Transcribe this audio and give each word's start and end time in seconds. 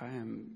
I 0.00 0.06
am 0.06 0.52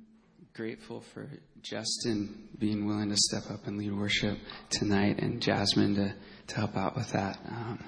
grateful 0.54 1.00
for 1.00 1.28
Justin 1.62 2.48
being 2.60 2.86
willing 2.86 3.08
to 3.08 3.16
step 3.16 3.50
up 3.50 3.66
and 3.66 3.76
lead 3.76 3.92
worship 3.92 4.38
tonight 4.70 5.18
and 5.18 5.42
Jasmine 5.42 5.96
to, 5.96 6.14
to 6.46 6.54
help 6.54 6.76
out 6.76 6.94
with 6.94 7.10
that. 7.10 7.40
Um, 7.48 7.82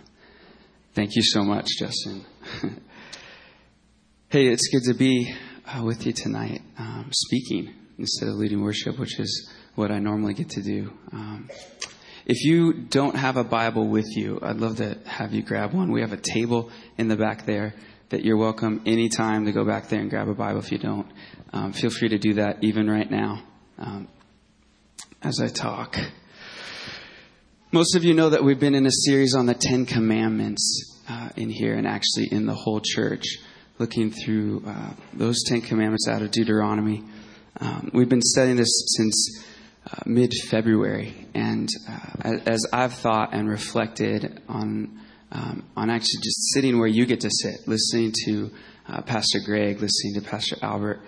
thank 0.94 1.14
you 1.14 1.22
so 1.22 1.44
much, 1.44 1.68
Justin. 1.78 2.24
hey, 4.30 4.48
it's 4.48 4.66
good 4.66 4.92
to 4.92 4.98
be 4.98 5.32
uh, 5.64 5.84
with 5.84 6.04
you 6.04 6.12
tonight, 6.12 6.60
um, 6.76 7.10
speaking 7.14 7.72
instead 7.98 8.30
of 8.30 8.34
leading 8.34 8.60
worship, 8.60 8.98
which 8.98 9.20
is 9.20 9.48
what 9.76 9.92
I 9.92 10.00
normally 10.00 10.34
get 10.34 10.50
to 10.50 10.60
do. 10.60 10.92
Um, 11.12 11.48
if 12.26 12.42
you 12.42 12.72
don't 12.72 13.14
have 13.14 13.36
a 13.36 13.44
Bible 13.44 13.86
with 13.86 14.16
you, 14.16 14.40
I'd 14.42 14.56
love 14.56 14.78
to 14.78 14.98
have 15.06 15.32
you 15.32 15.42
grab 15.44 15.72
one. 15.72 15.92
We 15.92 16.00
have 16.00 16.12
a 16.12 16.20
table 16.20 16.72
in 16.98 17.06
the 17.06 17.16
back 17.16 17.46
there 17.46 17.74
that 18.10 18.24
you're 18.24 18.36
welcome 18.36 18.82
anytime 18.86 19.46
to 19.46 19.52
go 19.52 19.64
back 19.64 19.88
there 19.88 20.00
and 20.00 20.10
grab 20.10 20.28
a 20.28 20.34
Bible 20.34 20.60
if 20.60 20.70
you 20.70 20.78
don't. 20.78 21.06
Um, 21.52 21.72
feel 21.72 21.90
free 21.90 22.08
to 22.08 22.18
do 22.18 22.34
that 22.34 22.62
even 22.62 22.88
right 22.88 23.10
now 23.10 23.42
um, 23.78 24.08
as 25.22 25.40
I 25.40 25.48
talk. 25.48 25.96
Most 27.72 27.96
of 27.96 28.04
you 28.04 28.14
know 28.14 28.30
that 28.30 28.44
we've 28.44 28.60
been 28.60 28.74
in 28.74 28.86
a 28.86 28.92
series 29.06 29.34
on 29.34 29.46
the 29.46 29.54
Ten 29.54 29.86
Commandments 29.86 31.02
uh, 31.08 31.30
in 31.36 31.50
here 31.50 31.74
and 31.74 31.86
actually 31.86 32.28
in 32.30 32.46
the 32.46 32.54
whole 32.54 32.80
church, 32.80 33.24
looking 33.78 34.10
through 34.10 34.62
uh, 34.66 34.92
those 35.12 35.42
Ten 35.44 35.60
Commandments 35.60 36.06
out 36.08 36.22
of 36.22 36.30
Deuteronomy. 36.30 37.02
Um, 37.60 37.90
we've 37.92 38.08
been 38.08 38.22
studying 38.22 38.56
this 38.56 38.70
since 38.96 39.44
uh, 39.90 39.96
mid 40.06 40.32
February. 40.48 41.26
And 41.34 41.68
uh, 41.88 42.38
as 42.46 42.66
I've 42.72 42.94
thought 42.94 43.34
and 43.34 43.48
reflected 43.48 44.40
on, 44.48 45.00
um, 45.32 45.64
on 45.76 45.90
actually 45.90 46.20
just 46.22 46.52
sitting 46.52 46.78
where 46.78 46.88
you 46.88 47.06
get 47.06 47.20
to 47.20 47.30
sit, 47.30 47.66
listening 47.66 48.12
to 48.24 48.50
uh, 48.88 49.02
Pastor 49.02 49.40
Greg, 49.44 49.80
listening 49.80 50.14
to 50.14 50.20
Pastor 50.20 50.56
Albert 50.62 51.00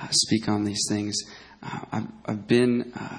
uh, 0.00 0.08
speak 0.10 0.48
on 0.48 0.64
these 0.64 0.84
things, 0.88 1.16
uh, 1.62 1.80
I've, 1.92 2.06
I've, 2.26 2.48
been. 2.48 2.92
Uh, 2.98 3.18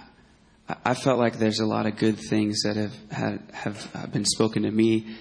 I 0.84 0.94
felt 0.96 1.20
like 1.20 1.38
there's 1.38 1.60
a 1.60 1.66
lot 1.66 1.86
of 1.86 1.98
good 1.98 2.18
things 2.18 2.64
that 2.64 2.76
have 2.76 2.94
had, 3.12 3.44
have 3.54 4.12
been 4.12 4.26
spoken 4.26 4.64
to 4.64 4.72
me, 4.72 5.16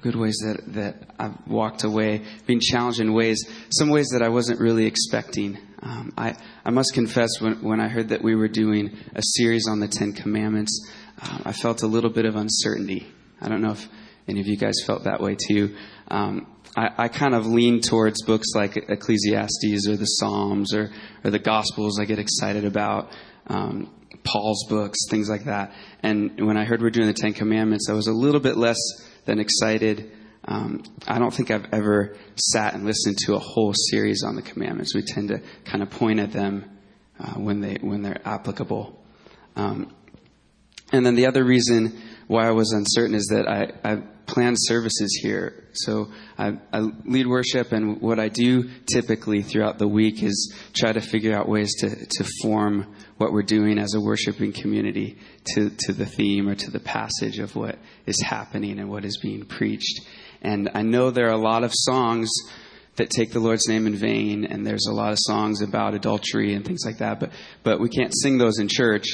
good 0.00 0.16
ways 0.16 0.36
that, 0.44 0.74
that 0.74 1.14
I've 1.18 1.46
walked 1.46 1.84
away, 1.84 2.22
being 2.46 2.60
challenged 2.60 3.00
in 3.00 3.14
ways, 3.14 3.42
some 3.70 3.88
ways 3.88 4.08
that 4.12 4.22
I 4.22 4.28
wasn't 4.28 4.60
really 4.60 4.86
expecting. 4.86 5.58
Um, 5.82 6.12
I, 6.16 6.34
I 6.64 6.70
must 6.70 6.92
confess, 6.94 7.40
when, 7.40 7.62
when 7.62 7.80
I 7.80 7.88
heard 7.88 8.08
that 8.08 8.22
we 8.22 8.34
were 8.34 8.48
doing 8.48 8.96
a 9.14 9.22
series 9.22 9.66
on 9.68 9.80
the 9.80 9.88
Ten 9.88 10.12
Commandments, 10.12 10.90
uh, 11.20 11.38
I 11.44 11.52
felt 11.52 11.82
a 11.82 11.86
little 11.86 12.10
bit 12.10 12.26
of 12.26 12.36
uncertainty. 12.36 13.06
I 13.40 13.48
don't 13.48 13.62
know 13.62 13.72
if 13.72 13.88
any 14.28 14.40
of 14.40 14.46
you 14.46 14.56
guys 14.56 14.74
felt 14.86 15.04
that 15.04 15.20
way 15.20 15.36
too. 15.36 15.76
Um, 16.08 16.46
I, 16.76 17.04
I, 17.04 17.08
kind 17.08 17.34
of 17.34 17.46
lean 17.46 17.80
towards 17.80 18.22
books 18.22 18.48
like 18.54 18.76
Ecclesiastes 18.76 19.88
or 19.88 19.96
the 19.96 20.06
Psalms 20.06 20.74
or, 20.74 20.90
or 21.24 21.30
the 21.30 21.38
Gospels 21.38 22.00
I 22.00 22.04
get 22.04 22.18
excited 22.18 22.64
about, 22.64 23.10
um, 23.46 23.94
Paul's 24.24 24.66
books, 24.68 24.98
things 25.08 25.28
like 25.28 25.44
that. 25.44 25.72
And 26.02 26.44
when 26.44 26.56
I 26.56 26.64
heard 26.64 26.82
we're 26.82 26.90
doing 26.90 27.06
the 27.06 27.12
Ten 27.12 27.32
Commandments, 27.32 27.88
I 27.88 27.92
was 27.92 28.08
a 28.08 28.12
little 28.12 28.40
bit 28.40 28.56
less 28.56 28.78
than 29.24 29.38
excited. 29.38 30.10
Um, 30.46 30.82
I 31.06 31.18
don't 31.18 31.32
think 31.32 31.50
I've 31.50 31.66
ever 31.72 32.16
sat 32.36 32.74
and 32.74 32.84
listened 32.84 33.18
to 33.26 33.34
a 33.34 33.38
whole 33.38 33.72
series 33.90 34.22
on 34.24 34.34
the 34.34 34.42
commandments. 34.42 34.94
We 34.94 35.02
tend 35.02 35.28
to 35.28 35.40
kind 35.64 35.82
of 35.82 35.90
point 35.90 36.20
at 36.20 36.32
them 36.32 36.78
uh, 37.18 37.34
when 37.34 37.60
they 37.60 37.76
when 37.80 38.02
they're 38.02 38.20
applicable. 38.26 39.00
Um, 39.56 39.94
and 40.92 41.04
then 41.04 41.14
the 41.14 41.26
other 41.26 41.44
reason 41.44 41.98
why 42.26 42.46
I 42.46 42.52
was 42.52 42.72
uncertain 42.72 43.14
is 43.14 43.26
that 43.26 43.48
I, 43.48 43.72
I 43.88 44.02
plan 44.26 44.54
services 44.56 45.18
here. 45.22 45.64
So 45.72 46.08
I, 46.38 46.58
I, 46.72 46.80
lead 47.04 47.26
worship, 47.26 47.72
and 47.72 48.00
what 48.00 48.18
I 48.18 48.28
do 48.28 48.70
typically 48.86 49.42
throughout 49.42 49.78
the 49.78 49.88
week 49.88 50.22
is 50.22 50.54
try 50.72 50.92
to 50.92 51.00
figure 51.00 51.36
out 51.36 51.48
ways 51.48 51.74
to, 51.80 51.90
to 51.90 52.24
form 52.42 52.94
what 53.18 53.32
we're 53.32 53.42
doing 53.42 53.78
as 53.78 53.94
a 53.94 54.00
worshiping 54.00 54.52
community 54.52 55.18
to, 55.54 55.70
to 55.70 55.92
the 55.92 56.06
theme 56.06 56.48
or 56.48 56.54
to 56.54 56.70
the 56.70 56.80
passage 56.80 57.38
of 57.38 57.54
what 57.54 57.78
is 58.06 58.20
happening 58.20 58.78
and 58.78 58.88
what 58.88 59.04
is 59.04 59.18
being 59.18 59.44
preached. 59.44 60.00
And 60.42 60.70
I 60.74 60.82
know 60.82 61.10
there 61.10 61.28
are 61.28 61.32
a 61.32 61.36
lot 61.36 61.64
of 61.64 61.72
songs 61.74 62.30
that 62.96 63.10
take 63.10 63.32
the 63.32 63.40
Lord's 63.40 63.66
name 63.66 63.86
in 63.86 63.96
vain, 63.96 64.44
and 64.44 64.64
there's 64.64 64.86
a 64.88 64.94
lot 64.94 65.12
of 65.12 65.18
songs 65.20 65.62
about 65.62 65.94
adultery 65.94 66.54
and 66.54 66.64
things 66.64 66.84
like 66.86 66.98
that, 66.98 67.18
but, 67.18 67.30
but 67.62 67.80
we 67.80 67.88
can't 67.88 68.12
sing 68.14 68.38
those 68.38 68.58
in 68.58 68.68
church. 68.68 69.06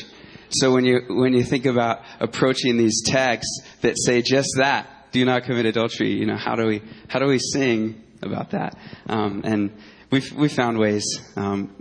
So 0.50 0.72
when 0.72 0.84
you, 0.84 1.02
when 1.08 1.32
you 1.32 1.44
think 1.44 1.66
about 1.66 2.02
approaching 2.18 2.76
these 2.76 3.02
texts 3.04 3.62
that 3.82 3.94
say 3.96 4.22
just 4.22 4.50
that, 4.56 4.88
do 5.12 5.24
not 5.24 5.44
commit 5.44 5.66
adultery, 5.66 6.12
you 6.12 6.26
know, 6.26 6.36
how 6.36 6.54
do 6.54 6.66
we, 6.66 6.82
how 7.08 7.18
do 7.18 7.26
we 7.26 7.38
sing 7.38 8.02
about 8.22 8.50
that? 8.50 8.76
Um, 9.08 9.42
and 9.44 9.72
we've, 10.10 10.32
we 10.32 10.48
found 10.48 10.78
ways. 10.78 11.04
Um, 11.36 11.74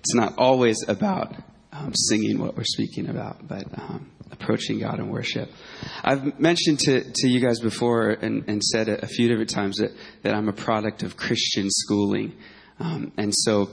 it's 0.00 0.14
not 0.14 0.34
always 0.38 0.84
about 0.88 1.34
um, 1.72 1.92
singing 1.94 2.38
what 2.38 2.56
we're 2.56 2.64
speaking 2.64 3.08
about, 3.08 3.46
but 3.46 3.66
um, 3.78 4.10
approaching 4.30 4.80
God 4.80 4.98
in 4.98 5.08
worship. 5.08 5.50
I've 6.02 6.38
mentioned 6.38 6.80
to, 6.80 7.04
to 7.04 7.28
you 7.28 7.40
guys 7.40 7.60
before 7.60 8.10
and, 8.10 8.48
and 8.48 8.62
said 8.62 8.88
a, 8.88 9.04
a, 9.04 9.06
few 9.06 9.28
different 9.28 9.50
times 9.50 9.76
that, 9.78 9.92
that 10.22 10.34
I'm 10.34 10.48
a 10.48 10.52
product 10.52 11.02
of 11.02 11.16
Christian 11.16 11.68
schooling. 11.70 12.36
Um, 12.80 13.12
and 13.16 13.32
so 13.34 13.70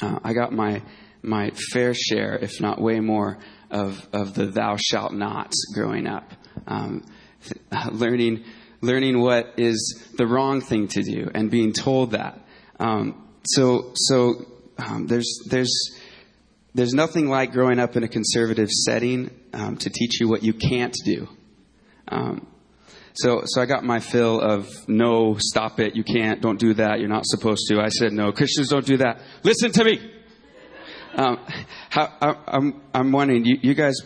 uh, 0.00 0.18
I 0.24 0.32
got 0.32 0.52
my, 0.52 0.82
my 1.22 1.50
fair 1.72 1.94
share, 1.94 2.36
if 2.36 2.60
not 2.60 2.80
way 2.80 3.00
more, 3.00 3.38
of, 3.70 4.06
of 4.12 4.34
the 4.34 4.46
thou 4.46 4.76
shalt 4.76 5.12
nots 5.12 5.72
growing 5.74 6.06
up. 6.06 6.32
Um, 6.66 7.04
learning, 7.92 8.44
learning 8.80 9.20
what 9.20 9.54
is 9.56 10.06
the 10.16 10.26
wrong 10.26 10.60
thing 10.60 10.88
to 10.88 11.02
do 11.02 11.30
and 11.34 11.50
being 11.50 11.72
told 11.72 12.12
that. 12.12 12.40
Um, 12.78 13.28
so, 13.44 13.92
so 13.94 14.46
um, 14.78 15.06
there's, 15.06 15.40
there's, 15.50 15.98
there's 16.74 16.94
nothing 16.94 17.28
like 17.28 17.52
growing 17.52 17.78
up 17.78 17.96
in 17.96 18.04
a 18.04 18.08
conservative 18.08 18.70
setting 18.70 19.30
um, 19.52 19.76
to 19.78 19.90
teach 19.90 20.20
you 20.20 20.28
what 20.28 20.42
you 20.42 20.52
can't 20.52 20.94
do. 21.04 21.28
Um, 22.08 22.46
so, 23.14 23.42
so 23.46 23.60
I 23.60 23.66
got 23.66 23.82
my 23.82 23.98
fill 23.98 24.40
of 24.40 24.68
no, 24.88 25.36
stop 25.38 25.80
it, 25.80 25.96
you 25.96 26.04
can't, 26.04 26.40
don't 26.40 26.58
do 26.58 26.74
that, 26.74 27.00
you're 27.00 27.08
not 27.08 27.26
supposed 27.26 27.66
to. 27.68 27.80
I 27.80 27.88
said 27.88 28.12
no, 28.12 28.30
Christians 28.30 28.68
don't 28.68 28.86
do 28.86 28.98
that. 28.98 29.20
Listen 29.42 29.72
to 29.72 29.84
me. 29.84 30.12
Um, 31.14 31.38
how, 31.90 32.12
I, 32.20 32.34
I'm, 32.46 32.80
I'm 32.94 33.12
wondering, 33.12 33.44
you, 33.44 33.58
you 33.62 33.74
guys 33.74 33.96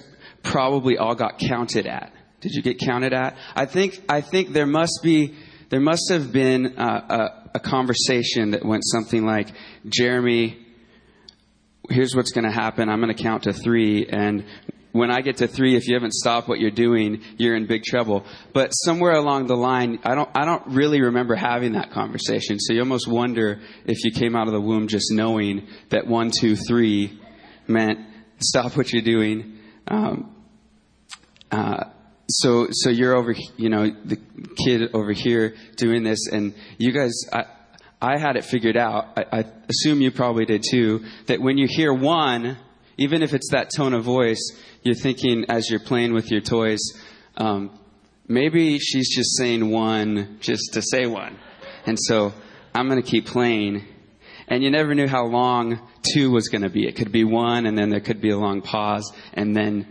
probably 0.42 0.98
all 0.98 1.14
got 1.14 1.38
counted 1.38 1.86
at. 1.86 2.12
Did 2.40 2.52
you 2.52 2.62
get 2.62 2.78
counted 2.78 3.12
at? 3.12 3.36
I 3.54 3.66
think, 3.66 4.02
I 4.08 4.20
think 4.20 4.52
there 4.52 4.66
must 4.66 5.00
be, 5.02 5.34
there 5.70 5.80
must 5.80 6.10
have 6.10 6.32
been 6.32 6.74
a, 6.76 6.82
a, 6.82 7.50
a 7.54 7.60
conversation 7.60 8.50
that 8.50 8.64
went 8.64 8.82
something 8.84 9.24
like, 9.24 9.48
Jeremy, 9.86 10.58
here's 11.88 12.14
what's 12.14 12.32
going 12.32 12.44
to 12.44 12.52
happen. 12.52 12.88
I'm 12.88 13.00
going 13.00 13.14
to 13.14 13.22
count 13.22 13.44
to 13.44 13.52
three. 13.52 14.06
And 14.06 14.44
when 14.92 15.10
I 15.10 15.22
get 15.22 15.38
to 15.38 15.48
three, 15.48 15.74
if 15.74 15.88
you 15.88 15.94
haven't 15.94 16.12
stopped 16.12 16.48
what 16.48 16.60
you're 16.60 16.70
doing, 16.70 17.22
you're 17.38 17.56
in 17.56 17.66
big 17.66 17.82
trouble. 17.82 18.24
But 18.52 18.70
somewhere 18.70 19.14
along 19.14 19.46
the 19.46 19.56
line, 19.56 19.98
I 20.04 20.14
don't, 20.14 20.28
I 20.34 20.44
don't 20.44 20.66
really 20.66 21.00
remember 21.00 21.34
having 21.34 21.72
that 21.72 21.90
conversation. 21.90 22.60
So 22.60 22.74
you 22.74 22.80
almost 22.80 23.08
wonder 23.08 23.60
if 23.86 24.04
you 24.04 24.12
came 24.12 24.36
out 24.36 24.46
of 24.46 24.52
the 24.52 24.60
womb 24.60 24.88
just 24.88 25.10
knowing 25.10 25.66
that 25.88 26.06
one, 26.06 26.30
two, 26.30 26.56
three 26.56 27.18
meant 27.66 28.00
stop 28.38 28.76
what 28.76 28.92
you're 28.92 29.02
doing. 29.02 29.58
Um, 29.88 30.34
uh, 31.50 31.84
so, 32.28 32.68
so 32.70 32.90
you're 32.90 33.14
over, 33.14 33.34
you 33.56 33.68
know, 33.68 33.90
the 34.04 34.18
kid 34.64 34.94
over 34.94 35.12
here 35.12 35.54
doing 35.76 36.02
this, 36.02 36.28
and 36.30 36.54
you 36.78 36.92
guys, 36.92 37.12
I, 37.32 37.44
I 38.00 38.18
had 38.18 38.36
it 38.36 38.44
figured 38.44 38.76
out. 38.76 39.18
I, 39.18 39.40
I 39.40 39.44
assume 39.68 40.00
you 40.00 40.10
probably 40.10 40.44
did 40.44 40.64
too. 40.68 41.04
That 41.26 41.40
when 41.40 41.58
you 41.58 41.66
hear 41.68 41.92
one, 41.92 42.56
even 42.96 43.22
if 43.22 43.34
it's 43.34 43.50
that 43.50 43.70
tone 43.74 43.94
of 43.94 44.04
voice, 44.04 44.40
you're 44.82 44.94
thinking 44.94 45.46
as 45.48 45.70
you're 45.70 45.80
playing 45.80 46.12
with 46.12 46.30
your 46.30 46.40
toys, 46.40 46.80
um, 47.36 47.78
maybe 48.28 48.78
she's 48.78 49.14
just 49.14 49.36
saying 49.36 49.70
one 49.70 50.38
just 50.40 50.72
to 50.74 50.82
say 50.82 51.06
one. 51.06 51.38
And 51.86 51.98
so 51.98 52.32
I'm 52.74 52.88
going 52.88 53.02
to 53.02 53.08
keep 53.08 53.26
playing. 53.26 53.86
And 54.48 54.62
you 54.62 54.70
never 54.70 54.94
knew 54.94 55.08
how 55.08 55.24
long 55.24 55.80
two 56.02 56.30
was 56.30 56.48
going 56.48 56.62
to 56.62 56.70
be. 56.70 56.86
It 56.86 56.96
could 56.96 57.12
be 57.12 57.24
one, 57.24 57.66
and 57.66 57.76
then 57.78 57.90
there 57.90 58.00
could 58.00 58.20
be 58.20 58.30
a 58.30 58.38
long 58.38 58.60
pause, 58.60 59.10
and 59.32 59.56
then 59.56 59.86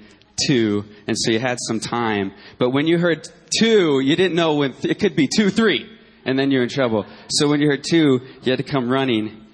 two. 0.48 0.86
And 1.08 1.18
so 1.18 1.31
you 1.31 1.40
had 1.40 1.58
some 1.60 1.80
time. 1.80 2.34
But 2.58 2.70
when 2.70 2.86
you 2.86 3.00
heard 3.00 3.28
two, 3.60 4.00
you 4.02 4.16
didn't 4.16 4.36
know 4.36 4.56
when, 4.56 4.75
it 4.84 5.00
could 5.00 5.16
be 5.16 5.28
two, 5.28 5.50
three 5.50 5.90
and 6.25 6.38
then 6.38 6.52
you're 6.52 6.64
in 6.64 6.70
trouble. 6.70 7.06
So 7.30 7.48
when 7.50 7.62
you 7.62 7.68
heard 7.68 7.84
two, 7.84 8.22
you 8.44 8.52
had 8.52 8.58
to 8.58 8.64
come 8.64 8.90
running 8.90 9.46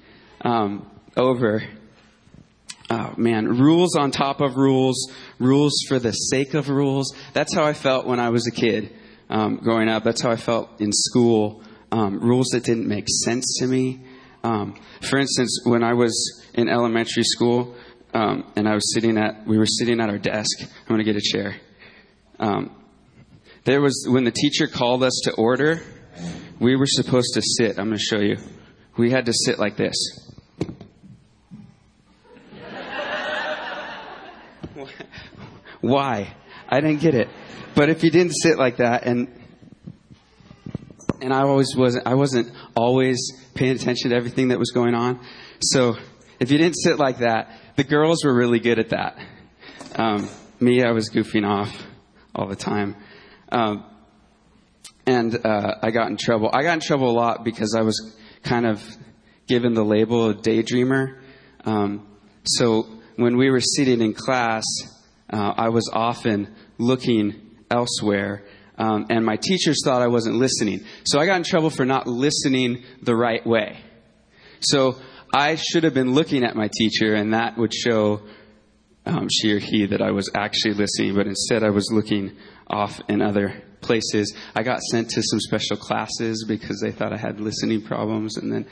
um, 0.42 0.89
over. 1.16 1.63
Oh 2.89 3.13
man, 3.18 3.48
rules 3.60 3.95
on 3.95 4.12
top 4.12 4.39
of 4.39 4.56
rules, 4.56 5.12
rules 5.39 5.74
for 5.88 6.00
the 6.00 6.12
sake 6.12 6.54
of 6.54 6.69
rules. 6.69 7.13
That's 7.34 7.54
how 7.54 7.66
I 7.66 7.74
felt 7.74 8.06
when 8.06 8.19
I 8.19 8.30
was 8.30 8.48
a 8.48 8.51
kid 8.51 8.94
um, 9.30 9.57
growing 9.57 9.89
up. 9.89 10.04
That's 10.04 10.22
how 10.22 10.31
I 10.31 10.38
felt 10.38 10.80
in 10.80 10.92
school. 10.94 11.63
Um, 11.92 12.19
rules 12.19 12.48
that 12.48 12.63
didn't 12.63 12.88
make 12.88 13.06
sense 13.25 13.57
to 13.60 13.68
me. 13.68 14.01
Um, 14.44 14.80
for 15.10 15.19
instance, 15.19 15.62
when 15.66 15.84
I 15.84 15.94
was 15.94 16.45
in 16.54 16.69
elementary 16.69 17.24
school, 17.24 17.75
um, 18.13 18.51
and 18.56 18.68
I 18.68 18.74
was 18.74 18.94
sitting 18.94 19.18
at, 19.18 19.45
we 19.45 19.57
were 19.57 19.66
sitting 19.66 20.00
at 20.00 20.10
our 20.10 20.18
desk. 20.18 20.62
I'm 20.62 20.88
going 20.88 21.00
to 21.00 21.04
get 21.04 21.16
a 21.16 21.22
chair. 21.22 21.56
Um, 22.40 22.74
there 23.66 23.81
was 23.81 24.07
when 24.10 24.24
the 24.24 24.31
teacher 24.31 24.68
called 24.68 25.04
us 25.04 25.22
to 25.25 25.33
order 25.33 25.81
we 26.60 26.75
were 26.75 26.88
supposed 26.88 27.33
to 27.36 27.42
sit. 27.42 27.78
I'm 27.78 27.88
going 27.88 27.98
to 27.98 28.04
show 28.04 28.19
you. 28.19 28.38
We 28.98 29.12
had 29.12 29.25
to 29.28 29.33
sit 29.33 29.60
like 29.60 29.78
this. 29.78 29.95
Why? 35.81 36.35
I 36.69 36.81
didn't 36.81 37.01
get 37.01 37.15
it. 37.15 37.29
But 37.75 37.89
if 37.89 38.03
you 38.03 38.12
didn't 38.12 38.33
sit 38.33 38.57
like 38.57 38.77
that, 38.77 39.06
and 39.06 39.27
and 41.21 41.33
I 41.33 41.41
always 41.41 41.75
wasn't, 41.75 42.07
I 42.07 42.15
wasn't 42.15 42.51
always 42.75 43.18
paying 43.56 43.75
attention 43.75 44.12
to 44.12 44.15
everything 44.15 44.50
that 44.50 44.59
was 44.59 44.71
going 44.71 44.94
on. 44.94 45.19
So 45.62 45.97
if 46.39 46.51
you 46.51 46.57
didn't 46.57 46.77
sit 46.77 47.00
like 47.00 47.19
that, 47.19 47.50
the 47.75 47.83
girls 47.83 48.24
were 48.24 48.33
really 48.33 48.59
good 48.59 48.79
at 48.79 48.89
that. 48.89 49.18
Um, 49.95 50.29
me, 50.59 50.83
I 50.83 50.91
was 50.91 51.09
goofing 51.09 51.47
off 51.47 51.75
all 52.35 52.47
the 52.47 52.56
time. 52.56 52.95
Um, 53.51 53.85
and 55.07 55.45
uh, 55.45 55.75
I 55.81 55.91
got 55.91 56.09
in 56.09 56.18
trouble. 56.18 56.50
I 56.53 56.63
got 56.63 56.73
in 56.73 56.80
trouble 56.81 57.09
a 57.09 57.18
lot 57.18 57.44
because 57.44 57.73
I 57.75 57.81
was 57.81 58.15
kind 58.44 58.68
of 58.68 58.83
given 59.47 59.73
the 59.73 59.83
label 59.83 60.30
of 60.30 60.41
daydreamer. 60.41 61.19
Um, 61.65 62.07
so 62.44 62.88
when 63.15 63.38
we 63.38 63.50
were 63.50 63.62
sitting 63.62 64.01
in 64.01 64.13
class, 64.13 64.63
uh, 65.31 65.53
I 65.57 65.69
was 65.69 65.89
often 65.91 66.53
looking 66.77 67.56
elsewhere, 67.69 68.44
um, 68.77 69.07
and 69.09 69.25
my 69.25 69.35
teachers 69.35 69.81
thought 69.83 70.01
I 70.01 70.07
wasn't 70.07 70.35
listening. 70.35 70.85
So 71.06 71.19
I 71.19 71.25
got 71.25 71.38
in 71.38 71.44
trouble 71.44 71.69
for 71.69 71.85
not 71.85 72.07
listening 72.07 72.83
the 73.01 73.15
right 73.15 73.45
way. 73.45 73.79
So 74.59 74.97
I 75.33 75.56
should 75.56 75.83
have 75.83 75.94
been 75.94 76.13
looking 76.13 76.44
at 76.44 76.56
my 76.56 76.69
teacher, 76.74 77.13
and 77.13 77.33
that 77.33 77.57
would 77.57 77.74
show 77.74 78.21
um, 79.06 79.27
she 79.29 79.53
or 79.53 79.59
he 79.59 79.85
that 79.88 80.01
I 80.01 80.12
was 80.12 80.29
actually 80.33 80.74
listening, 80.74 81.15
but 81.15 81.27
instead 81.27 81.63
I 81.63 81.69
was 81.69 81.91
looking 81.91 82.35
off 82.68 83.00
in 83.07 83.21
other 83.21 83.63
places. 83.81 84.35
I 84.56 84.63
got 84.63 84.81
sent 84.81 85.09
to 85.12 85.23
some 85.23 85.39
special 85.39 85.77
classes 85.77 86.45
because 86.47 86.81
they 86.81 86.91
thought 86.91 87.13
I 87.13 87.18
had 87.18 87.39
listening 87.39 87.81
problems, 87.83 88.38
and 88.38 88.51
then 88.51 88.65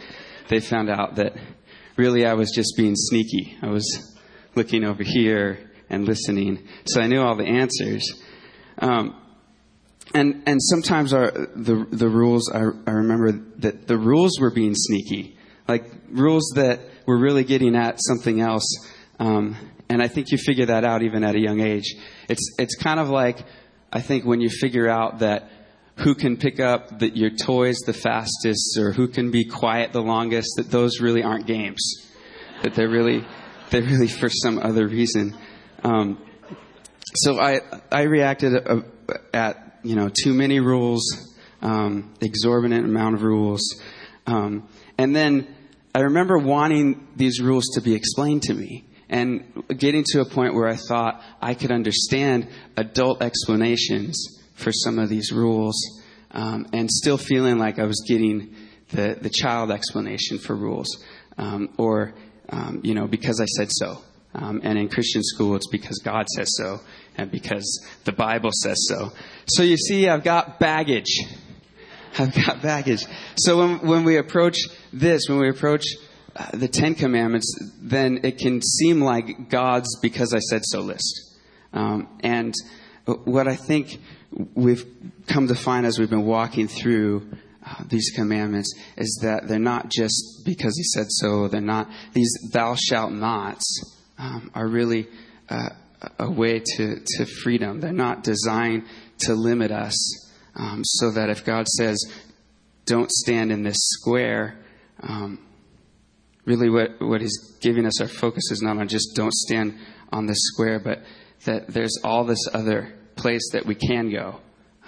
they 0.50 0.60
found 0.60 0.90
out 0.90 1.16
that 1.16 1.34
really 1.98 2.26
I 2.26 2.34
was 2.34 2.52
just 2.52 2.74
being 2.78 2.96
sneaky. 2.96 3.58
I 3.62 3.68
was 3.68 4.16
looking 4.56 4.84
over 4.84 5.04
here 5.04 5.72
and 5.90 6.06
listening, 6.06 6.68
so 6.86 7.02
I 7.02 7.08
knew 7.08 7.22
all 7.22 7.36
the 7.36 7.46
answers. 7.46 8.22
Um, 8.80 9.16
and 10.14 10.44
and 10.46 10.62
sometimes 10.62 11.14
our 11.14 11.32
the 11.32 11.88
the 11.92 12.08
rules 12.08 12.52
I, 12.52 12.60
I 12.60 12.92
remember 12.92 13.32
that 13.58 13.88
the 13.88 13.98
rules 13.98 14.40
were 14.40 14.52
being 14.52 14.76
sneaky, 14.76 15.38
like 15.68 15.92
rules 16.10 16.54
that 16.56 16.80
were 17.06 17.18
really 17.18 17.44
getting 17.44 17.76
at 17.76 18.00
something 18.00 18.42
else. 18.42 18.66
Um, 19.20 19.56
and 19.90 20.02
I 20.02 20.08
think 20.08 20.32
you 20.32 20.38
figure 20.38 20.66
that 20.68 20.84
out 20.84 21.04
even 21.04 21.24
at 21.24 21.36
a 21.36 21.40
young 21.40 21.60
age. 21.60 21.96
It's 22.30 22.56
it's 22.60 22.76
kind 22.76 23.00
of 23.00 23.10
like 23.10 23.46
I 23.92 24.02
think 24.02 24.26
when 24.26 24.42
you 24.42 24.50
figure 24.50 24.90
out 24.90 25.20
that 25.20 25.50
who 25.98 26.14
can 26.14 26.38
pick 26.38 26.60
up 26.60 27.00
the, 27.00 27.10
your 27.10 27.30
toys 27.30 27.78
the 27.86 27.94
fastest 27.94 28.78
or 28.78 28.92
who 28.92 29.08
can 29.08 29.32
be 29.32 29.46
quiet 29.46 29.94
the 29.94 30.02
longest, 30.02 30.50
that 30.58 30.70
those 30.70 31.00
really 31.00 31.24
aren't 31.24 31.48
games. 31.48 32.12
That 32.64 32.74
they're 32.76 32.90
really 32.90 33.26
they're 33.70 33.84
really 33.84 34.08
for 34.08 34.30
some 34.30 34.60
other 34.60 34.88
reason. 34.88 35.36
Um, 35.86 36.18
so 37.14 37.40
I 37.40 37.62
I 37.92 38.04
reacted 38.04 38.56
uh, 38.56 38.82
at 39.32 39.80
you 39.84 39.96
know 39.96 40.10
too 40.10 40.34
many 40.34 40.60
rules, 40.60 41.04
um, 41.62 42.12
exorbitant 42.22 42.86
amount 42.86 43.14
of 43.14 43.22
rules, 43.22 43.62
um, 44.26 44.68
and 44.98 45.16
then 45.16 45.48
I 45.94 46.00
remember 46.00 46.40
wanting 46.40 47.08
these 47.16 47.40
rules 47.40 47.66
to 47.76 47.82
be 47.82 47.94
explained 47.94 48.42
to 48.44 48.56
me 48.56 48.86
and 49.10 49.64
getting 49.78 50.04
to 50.08 50.22
a 50.22 50.26
point 50.26 50.56
where 50.56 50.68
I 50.68 50.76
thought 50.76 51.22
I 51.40 51.54
could 51.54 51.72
understand 51.72 52.48
adult 52.76 53.22
explanations 53.22 54.42
for 54.56 54.72
some 54.72 54.98
of 54.98 55.08
these 55.08 55.32
rules, 55.32 55.76
um, 56.32 56.66
and 56.74 56.90
still 56.90 57.20
feeling 57.20 57.60
like 57.60 57.78
I 57.78 57.86
was 57.86 58.04
getting 58.08 58.56
the, 58.90 59.20
the 59.22 59.30
child 59.30 59.70
explanation 59.70 60.40
for 60.40 60.56
rules, 60.56 61.06
um, 61.38 61.70
or 61.78 62.16
um, 62.50 62.82
you 62.84 62.96
know 62.96 63.06
because 63.06 63.40
I 63.40 63.46
said 63.46 63.68
so. 63.70 64.02
Um, 64.38 64.60
and 64.64 64.78
in 64.78 64.90
Christian 64.90 65.24
school, 65.24 65.56
it's 65.56 65.70
because 65.70 65.98
God 66.04 66.28
says 66.36 66.50
so, 66.58 66.82
and 67.18 67.32
because 67.32 67.86
the 68.04 68.12
Bible 68.12 68.50
says 68.52 68.86
so. 68.90 69.14
So 69.48 69.64
you 69.64 69.78
see, 69.78 70.10
I've 70.10 70.26
got 70.26 70.60
baggage. 70.60 71.20
I've 72.20 72.36
got 72.36 72.62
baggage. 72.62 73.06
So 73.38 73.60
when, 73.60 73.88
when 73.88 74.04
we 74.04 74.18
approach 74.18 74.58
this, 74.92 75.30
when 75.30 75.40
we 75.40 75.50
approach 75.50 75.86
uh, 76.36 76.50
the 76.54 76.68
Ten 76.68 76.96
Commandments, 76.96 77.58
then 77.82 78.20
it 78.24 78.38
can 78.38 78.62
seem 78.62 79.00
like 79.00 79.50
God's 79.50 79.98
because 80.02 80.34
I 80.34 80.40
said 80.40 80.64
so 80.66 80.82
list. 80.82 81.38
Um, 81.72 82.10
and 82.20 82.54
what 83.06 83.48
I 83.48 83.56
think 83.56 84.00
we've 84.54 84.86
come 85.28 85.48
to 85.48 85.56
find 85.56 85.86
as 85.86 85.98
we've 85.98 86.10
been 86.10 86.26
walking 86.26 86.68
through 86.68 87.32
uh, 87.66 87.84
these 87.88 88.12
commandments 88.14 88.74
is 88.98 89.20
that 89.24 89.48
they're 89.48 89.60
not 89.60 89.90
just 89.90 90.42
because 90.46 90.76
he 90.76 90.84
said 90.84 91.08
so, 91.10 91.48
they're 91.48 91.62
not, 91.62 91.90
these 92.14 92.34
thou 92.52 92.76
shalt 92.76 93.14
nots 93.14 93.95
um, 94.18 94.52
are 94.54 94.68
really 94.68 95.08
uh, 95.50 95.70
a 96.20 96.30
way 96.30 96.60
to, 96.60 97.00
to 97.06 97.26
freedom. 97.26 97.80
They're 97.80 97.94
not 97.94 98.24
designed 98.24 98.84
to 99.20 99.34
limit 99.34 99.72
us 99.72 99.96
um, 100.56 100.82
so 100.84 101.12
that 101.12 101.30
if 101.30 101.46
God 101.46 101.68
says, 101.68 101.98
don't 102.86 103.12
stand 103.12 103.52
in 103.52 103.64
this 103.64 103.78
square, 103.80 104.58
um, 105.02 105.40
really 106.46 106.70
what, 106.70 107.02
what 107.02 107.22
he's 107.22 107.58
giving 107.62 107.86
us 107.86 108.00
our 108.02 108.08
focus 108.08 108.52
is 108.52 108.62
not 108.62 108.78
on 108.78 108.88
just 108.88 109.16
don't 109.16 109.34
stand 109.34 109.78
on 110.12 110.26
this 110.28 110.38
square, 110.40 110.80
but 110.80 111.04
that 111.46 111.68
there's 111.68 111.98
all 112.04 112.24
this 112.24 112.48
other 112.54 112.94
place 113.16 113.52
that 113.54 113.66
we 113.66 113.76
can 113.76 114.12
go. 114.12 114.40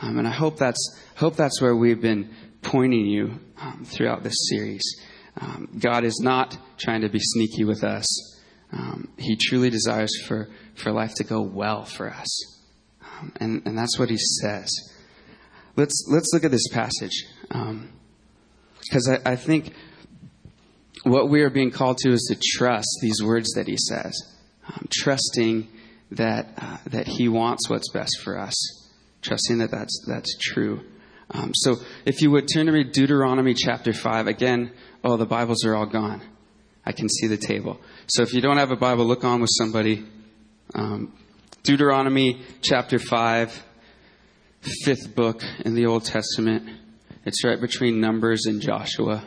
Um, 0.02 0.20
and 0.20 0.28
I 0.28 0.32
hope 0.32 0.58
that's, 0.58 1.00
hope 1.16 1.36
that's 1.36 1.62
where 1.62 1.76
we've 1.76 2.02
been 2.02 2.34
pointing 2.62 3.06
you 3.06 3.40
um, 3.58 3.84
throughout 3.86 4.24
this 4.24 4.36
series. 4.50 4.84
Um, 5.40 5.70
God 5.80 6.04
is 6.04 6.20
not 6.22 6.58
trying 6.78 7.02
to 7.02 7.10
be 7.10 7.20
sneaky 7.20 7.64
with 7.64 7.84
us. 7.84 8.06
Um, 8.72 9.10
he 9.18 9.36
truly 9.36 9.70
desires 9.70 10.12
for, 10.28 10.50
for 10.76 10.92
life 10.92 11.14
to 11.16 11.24
go 11.24 11.42
well 11.42 11.86
for 11.86 12.10
us. 12.10 12.62
Um, 13.02 13.34
and, 13.40 13.62
and 13.66 13.78
that's 13.78 13.98
what 13.98 14.10
he 14.10 14.18
says. 14.18 14.70
Let's, 15.76 16.06
let's 16.10 16.30
look 16.34 16.44
at 16.44 16.52
this 16.52 16.68
passage. 16.68 17.26
Because 17.48 19.08
um, 19.08 19.20
I, 19.26 19.32
I 19.32 19.36
think 19.36 19.74
what 21.04 21.30
we 21.30 21.42
are 21.42 21.50
being 21.50 21.72
called 21.72 21.98
to 22.00 22.12
is 22.12 22.28
to 22.30 22.58
trust 22.58 22.88
these 23.02 23.24
words 23.24 23.54
that 23.54 23.68
he 23.68 23.78
says, 23.78 24.14
um, 24.68 24.88
trusting 24.92 25.68
that 26.12 26.48
uh, 26.58 26.78
that 26.88 27.08
he 27.08 27.28
wants 27.28 27.70
what's 27.70 27.92
best 27.92 28.22
for 28.24 28.38
us, 28.38 28.56
trusting 29.22 29.60
that 29.60 29.72
that's 29.72 30.06
that's 30.08 30.38
true. 30.38 30.82
Um, 31.32 31.52
so, 31.54 31.76
if 32.06 32.22
you 32.22 32.32
would 32.32 32.48
turn 32.52 32.68
to 32.68 32.72
me, 32.72 32.86
Deuteronomy 32.86 33.54
chapter 33.54 33.94
five 33.94 34.28
again. 34.28 34.72
Oh, 35.04 35.18
the 35.18 35.26
Bibles 35.26 35.66
are 35.66 35.76
all 35.76 35.86
gone. 35.86 36.22
I 36.86 36.94
can 36.94 37.10
see 37.10 37.28
the 37.28 37.38
table. 37.38 37.82
So, 38.10 38.24
if 38.24 38.34
you 38.34 38.40
don't 38.40 38.56
have 38.56 38.72
a 38.72 38.78
Bible, 38.78 39.06
look 39.06 39.26
on 39.26 39.42
with 39.42 39.50
somebody. 39.58 40.06
Um, 40.74 41.12
Deuteronomy 41.64 42.42
chapter 42.62 43.00
five, 43.00 43.66
fifth 44.86 45.14
book 45.14 45.44
in 45.66 45.76
the 45.76 45.88
Old 45.88 46.06
Testament. 46.06 46.70
It's 47.26 47.44
right 47.44 47.60
between 47.60 48.00
Numbers 48.00 48.46
and 48.46 48.62
Joshua. 48.62 49.26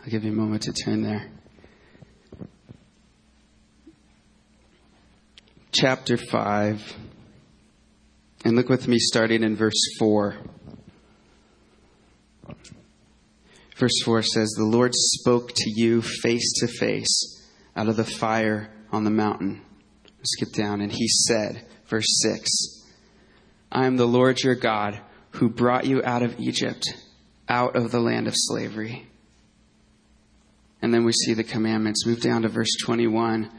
I'll 0.00 0.08
give 0.08 0.22
you 0.22 0.30
a 0.30 0.34
moment 0.34 0.62
to 0.62 0.72
turn 0.72 1.02
there. 1.02 1.28
Chapter 5.72 6.16
5. 6.16 6.96
And 8.44 8.54
look 8.54 8.68
with 8.68 8.86
me 8.86 9.00
starting 9.00 9.42
in 9.42 9.56
verse 9.56 9.74
4. 9.98 10.36
Verse 13.76 14.02
4 14.04 14.22
says, 14.22 14.50
The 14.50 14.64
Lord 14.64 14.92
spoke 14.94 15.52
to 15.54 15.70
you 15.70 16.02
face 16.02 16.52
to 16.60 16.66
face 16.66 17.44
out 17.76 17.88
of 17.88 17.96
the 17.96 18.04
fire 18.04 18.70
on 18.90 19.04
the 19.04 19.10
mountain. 19.10 19.62
Skip 20.22 20.52
down. 20.52 20.80
And 20.80 20.90
he 20.90 21.06
said, 21.08 21.66
verse 21.86 22.20
6, 22.22 22.50
I 23.70 23.86
am 23.86 23.96
the 23.96 24.06
Lord 24.06 24.40
your 24.42 24.54
God 24.54 25.00
who 25.32 25.48
brought 25.48 25.86
you 25.86 26.02
out 26.02 26.22
of 26.22 26.40
Egypt, 26.40 26.84
out 27.48 27.76
of 27.76 27.92
the 27.92 28.00
land 28.00 28.26
of 28.26 28.34
slavery. 28.34 29.06
And 30.80 30.92
then 30.92 31.04
we 31.04 31.12
see 31.12 31.34
the 31.34 31.44
commandments. 31.44 32.06
Move 32.06 32.20
down 32.20 32.42
to 32.42 32.48
verse 32.48 32.74
21. 32.82 33.50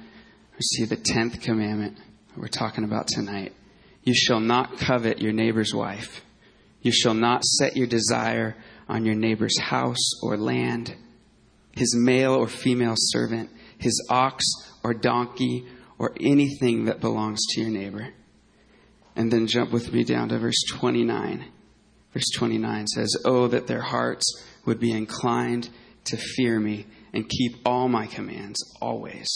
We 0.54 0.62
see 0.62 0.86
the 0.86 0.98
10th 0.98 1.42
commandment 1.42 1.98
we're 2.36 2.48
talking 2.48 2.84
about 2.84 3.08
tonight. 3.08 3.54
You 4.04 4.14
shall 4.14 4.40
not 4.40 4.78
covet 4.78 5.22
your 5.22 5.34
neighbor's 5.34 5.74
wife. 5.74 6.24
You 6.82 6.92
shall 6.92 7.14
not 7.14 7.44
set 7.44 7.76
your 7.76 7.88
desire 7.88 8.56
on 8.88 9.06
your 9.06 9.16
neighbor's 9.16 9.60
house 9.60 10.22
or 10.22 10.38
land, 10.38 10.96
his 11.72 11.96
male 11.96 12.34
or 12.34 12.48
female 12.48 12.96
servant, 12.98 13.50
his 13.78 14.08
ox 14.10 14.44
or 14.84 14.94
donkey, 14.94 15.66
or 16.00 16.14
anything 16.20 16.86
that 16.86 17.02
belongs 17.02 17.40
to 17.50 17.62
your 17.62 17.70
neighbor. 17.70 18.10
And 19.16 19.32
then 19.32 19.48
jump 19.48 19.72
with 19.72 19.92
me 19.92 20.04
down 20.04 20.30
to 20.30 20.38
verse 20.38 20.64
29. 20.76 21.46
Verse 22.14 22.30
29 22.36 22.88
says, 22.88 23.16
Oh, 23.26 23.48
that 23.48 23.68
their 23.68 23.82
hearts 23.82 24.44
would 24.66 24.80
be 24.80 24.92
inclined 24.92 25.70
to 26.06 26.18
fear 26.18 26.60
me 26.60 26.86
and 27.14 27.28
keep 27.28 27.54
all 27.66 27.90
my 27.90 28.06
commands 28.06 28.60
always, 28.82 29.28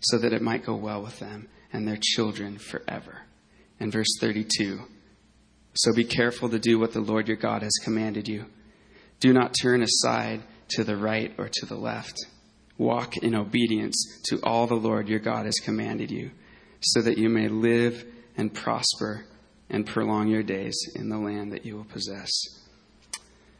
so 0.00 0.18
that 0.18 0.32
it 0.32 0.42
might 0.42 0.64
go 0.64 0.76
well 0.76 1.02
with 1.02 1.18
them 1.18 1.48
and 1.72 1.86
their 1.86 1.98
children 2.00 2.58
forever. 2.58 3.22
And 3.80 3.92
verse 3.92 4.18
32 4.20 4.80
So 5.74 5.92
be 5.94 6.04
careful 6.04 6.48
to 6.50 6.58
do 6.58 6.78
what 6.78 6.92
the 6.92 7.00
Lord 7.00 7.28
your 7.28 7.36
God 7.36 7.62
has 7.62 7.76
commanded 7.82 8.28
you. 8.28 8.46
Do 9.20 9.32
not 9.32 9.54
turn 9.60 9.82
aside 9.82 10.42
to 10.68 10.84
the 10.84 10.96
right 10.96 11.32
or 11.38 11.48
to 11.50 11.66
the 11.66 11.76
left. 11.76 12.16
Walk 12.78 13.16
in 13.16 13.34
obedience 13.34 14.20
to 14.26 14.38
all 14.42 14.66
the 14.66 14.74
Lord 14.74 15.08
your 15.08 15.18
God 15.18 15.46
has 15.46 15.58
commanded 15.58 16.10
you, 16.10 16.30
so 16.80 17.00
that 17.02 17.16
you 17.16 17.28
may 17.28 17.48
live 17.48 18.04
and 18.36 18.52
prosper 18.52 19.24
and 19.70 19.86
prolong 19.86 20.28
your 20.28 20.42
days 20.42 20.76
in 20.94 21.08
the 21.08 21.18
land 21.18 21.52
that 21.52 21.64
you 21.64 21.76
will 21.76 21.84
possess. 21.84 22.30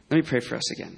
Let 0.09 0.17
me 0.17 0.21
pray 0.21 0.39
for 0.39 0.55
us 0.55 0.71
again. 0.71 0.97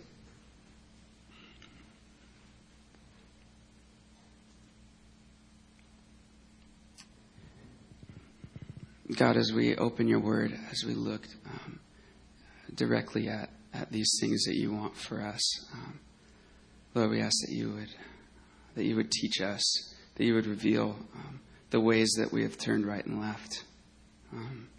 God, 9.16 9.38
as 9.38 9.52
we 9.52 9.76
open 9.76 10.08
your 10.08 10.20
word, 10.20 10.56
as 10.70 10.84
we 10.86 10.94
look 10.94 11.28
um, 11.48 11.80
directly 12.76 13.28
at, 13.28 13.50
at 13.74 13.92
these 13.92 14.18
things 14.20 14.44
that 14.46 14.56
you 14.56 14.74
want 14.74 14.96
for 14.96 15.22
us, 15.22 15.66
um, 15.74 16.00
Lord, 16.96 17.12
we 17.12 17.22
ask 17.22 17.36
that 17.46 17.54
you 17.54 17.74
would 17.74 17.90
that 18.76 18.84
you 18.86 18.96
would 18.96 19.12
teach 19.12 19.42
us, 19.42 19.96
that 20.16 20.24
you 20.24 20.34
would 20.36 20.46
reveal 20.46 20.96
um, 21.16 21.42
the 21.72 21.80
ways 21.80 22.14
that 22.18 22.32
we 22.32 22.44
have 22.44 22.58
turned 22.58 22.86
right 22.86 23.06
and 23.06 23.20
left, 23.20 23.64
um, 24.32 24.70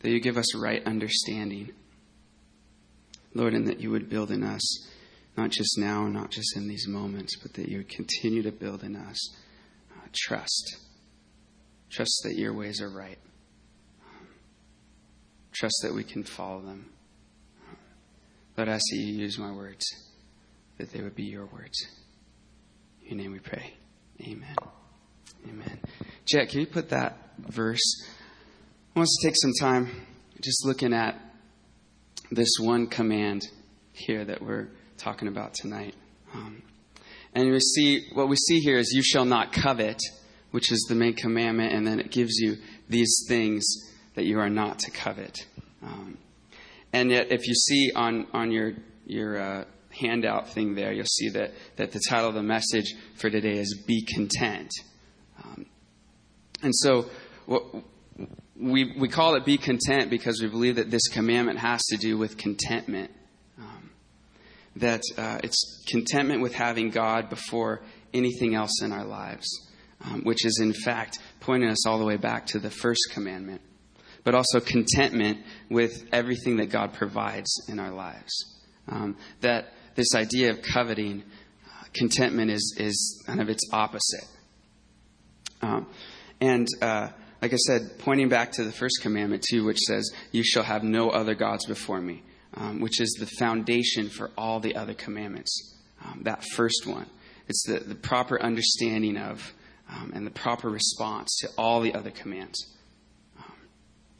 that 0.00 0.10
you 0.10 0.20
give 0.20 0.36
us 0.36 0.54
right 0.54 0.86
understanding, 0.86 1.72
Lord, 3.34 3.54
and 3.54 3.66
that 3.66 3.80
you 3.80 3.90
would 3.90 4.08
build 4.08 4.30
in 4.30 4.42
us, 4.42 4.88
not 5.36 5.50
just 5.50 5.76
now, 5.76 6.06
not 6.06 6.30
just 6.30 6.56
in 6.56 6.68
these 6.68 6.86
moments, 6.88 7.36
but 7.36 7.54
that 7.54 7.68
you 7.68 7.78
would 7.78 7.88
continue 7.88 8.42
to 8.42 8.52
build 8.52 8.82
in 8.84 8.96
us 8.96 9.36
uh, 9.92 10.06
trust 10.14 10.78
Trust 11.90 12.20
that 12.24 12.36
your 12.36 12.52
ways 12.52 12.80
are 12.80 12.90
right. 12.90 13.18
Trust 15.52 15.80
that 15.82 15.94
we 15.94 16.04
can 16.04 16.22
follow 16.22 16.60
them. 16.60 16.90
Lord, 18.58 18.70
I 18.70 18.72
that 18.72 18.82
you 18.90 19.14
use 19.14 19.38
my 19.38 19.52
words, 19.52 19.86
that 20.78 20.90
they 20.90 21.00
would 21.00 21.14
be 21.14 21.22
your 21.22 21.46
words. 21.46 21.86
In 23.04 23.16
your 23.16 23.18
name 23.18 23.30
we 23.30 23.38
pray. 23.38 23.74
Amen. 24.20 24.56
Amen. 25.48 25.78
Jack, 26.26 26.48
can 26.48 26.58
you 26.58 26.66
put 26.66 26.88
that 26.88 27.16
verse? 27.38 27.80
I 28.96 28.98
want 28.98 29.08
to 29.08 29.28
take 29.28 29.36
some 29.36 29.52
time 29.60 29.88
just 30.42 30.66
looking 30.66 30.92
at 30.92 31.14
this 32.32 32.48
one 32.60 32.88
command 32.88 33.42
here 33.92 34.24
that 34.24 34.42
we're 34.42 34.66
talking 34.96 35.28
about 35.28 35.54
tonight. 35.54 35.94
Um, 36.34 36.60
and 37.34 37.52
we 37.52 37.60
see 37.60 38.08
what 38.12 38.28
we 38.28 38.34
see 38.34 38.58
here 38.58 38.76
is 38.76 38.90
you 38.92 39.04
shall 39.04 39.24
not 39.24 39.52
covet 39.52 40.00
which 40.50 40.72
is 40.72 40.84
the 40.88 40.96
main 40.96 41.14
commandment, 41.14 41.74
and 41.74 41.86
then 41.86 42.00
it 42.00 42.10
gives 42.10 42.38
you 42.38 42.56
these 42.88 43.24
things 43.28 43.64
that 44.16 44.24
you 44.24 44.40
are 44.40 44.50
not 44.50 44.80
to 44.80 44.90
covet. 44.90 45.46
Um, 45.80 46.18
and 46.92 47.10
yet, 47.10 47.30
if 47.30 47.46
you 47.46 47.54
see 47.54 47.92
on, 47.94 48.26
on 48.32 48.50
your, 48.50 48.72
your 49.06 49.40
uh, 49.40 49.64
handout 49.90 50.48
thing 50.50 50.74
there, 50.74 50.92
you'll 50.92 51.04
see 51.04 51.28
that, 51.30 51.52
that 51.76 51.92
the 51.92 52.00
title 52.08 52.28
of 52.28 52.34
the 52.34 52.42
message 52.42 52.94
for 53.16 53.30
today 53.30 53.58
is 53.58 53.82
Be 53.86 54.04
Content. 54.04 54.70
Um, 55.44 55.66
and 56.62 56.74
so, 56.74 57.10
what, 57.46 57.64
we, 58.56 58.94
we 58.98 59.08
call 59.08 59.34
it 59.34 59.44
Be 59.44 59.58
Content 59.58 60.10
because 60.10 60.40
we 60.42 60.48
believe 60.48 60.76
that 60.76 60.90
this 60.90 61.08
commandment 61.08 61.58
has 61.58 61.82
to 61.86 61.96
do 61.96 62.16
with 62.16 62.36
contentment. 62.36 63.10
Um, 63.58 63.90
that 64.76 65.02
uh, 65.16 65.40
it's 65.44 65.84
contentment 65.88 66.42
with 66.42 66.54
having 66.54 66.90
God 66.90 67.28
before 67.28 67.82
anything 68.14 68.54
else 68.54 68.82
in 68.82 68.92
our 68.92 69.04
lives 69.04 69.68
um, 70.04 70.22
which 70.22 70.44
is 70.44 70.60
in 70.62 70.72
fact 70.72 71.18
pointing 71.40 71.68
us 71.68 71.86
all 71.86 71.98
the 71.98 72.04
way 72.04 72.16
back 72.16 72.46
to 72.46 72.58
the 72.58 72.70
first 72.70 73.00
commandment, 73.12 73.60
but 74.24 74.34
also 74.34 74.60
contentment 74.60 75.38
with 75.70 76.08
everything 76.12 76.56
that 76.56 76.70
God 76.70 76.92
provides 76.92 77.50
in 77.68 77.78
our 77.78 77.90
lives. 77.90 78.32
Um, 78.88 79.16
that 79.40 79.72
this 79.94 80.14
idea 80.14 80.50
of 80.50 80.62
coveting, 80.62 81.22
uh, 81.66 81.84
contentment 81.92 82.50
is, 82.50 82.76
is 82.78 83.24
kind 83.26 83.40
of 83.40 83.48
its 83.48 83.62
opposite. 83.72 84.26
Um, 85.60 85.86
and 86.40 86.66
uh, 86.80 87.08
like 87.42 87.52
I 87.52 87.56
said, 87.56 87.98
pointing 87.98 88.28
back 88.28 88.52
to 88.52 88.64
the 88.64 88.72
first 88.72 89.00
commandment 89.02 89.44
too, 89.48 89.64
which 89.64 89.78
says, 89.78 90.10
You 90.32 90.42
shall 90.44 90.62
have 90.62 90.82
no 90.82 91.10
other 91.10 91.34
gods 91.34 91.66
before 91.66 92.00
me, 92.00 92.22
um, 92.54 92.80
which 92.80 93.00
is 93.00 93.16
the 93.18 93.26
foundation 93.26 94.08
for 94.08 94.30
all 94.36 94.60
the 94.60 94.76
other 94.76 94.94
commandments. 94.94 95.76
Um, 96.04 96.22
that 96.24 96.44
first 96.54 96.86
one. 96.86 97.06
It's 97.48 97.64
the, 97.66 97.80
the 97.80 97.94
proper 97.94 98.40
understanding 98.40 99.16
of 99.16 99.54
um, 99.90 100.12
and 100.14 100.26
the 100.26 100.30
proper 100.30 100.68
response 100.68 101.34
to 101.40 101.48
all 101.56 101.80
the 101.80 101.94
other 101.94 102.10
commands. 102.10 102.58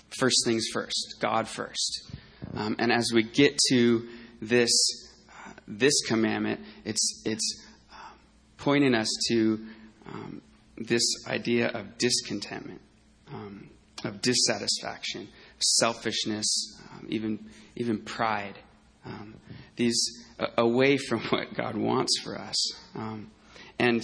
Um, 0.09 0.15
first 0.19 0.45
things 0.45 0.67
first, 0.73 1.17
God 1.21 1.49
first. 1.49 2.11
Um, 2.55 2.77
and 2.79 2.93
as 2.93 3.11
we 3.13 3.23
get 3.23 3.59
to 3.71 4.09
this, 4.41 4.71
uh, 5.29 5.53
this 5.67 6.01
commandment, 6.07 6.61
it's, 6.85 7.23
it's 7.25 7.65
uh, 7.93 7.97
pointing 8.57 8.95
us 8.95 9.09
to 9.29 9.67
um, 10.07 10.43
this 10.77 11.03
idea 11.27 11.69
of 11.69 11.99
discontentment, 11.99 12.81
um, 13.33 13.69
of 14.05 14.23
dissatisfaction, 14.23 15.29
selfishness, 15.59 16.81
even, 17.09 17.45
even 17.77 17.99
pride. 17.99 18.59
these 19.77 20.27
uh, 20.39 20.47
away 20.57 20.97
from 20.97 21.21
what 21.31 21.55
God 21.55 21.77
wants 21.77 22.21
for 22.23 22.39
us. 22.39 22.73
and 23.79 24.03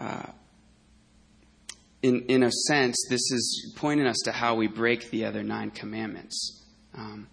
uh, 0.00 0.26
in, 2.02 2.22
in 2.28 2.42
a 2.42 2.50
sense, 2.50 2.96
this 3.08 3.30
is 3.30 3.74
pointing 3.76 4.06
us 4.06 4.18
to 4.24 4.32
how 4.32 4.56
we 4.56 4.66
break 4.66 5.10
the 5.10 5.24
other 5.24 5.42
nine 5.42 5.70
commandments. 5.70 6.64
Um, 6.94 7.28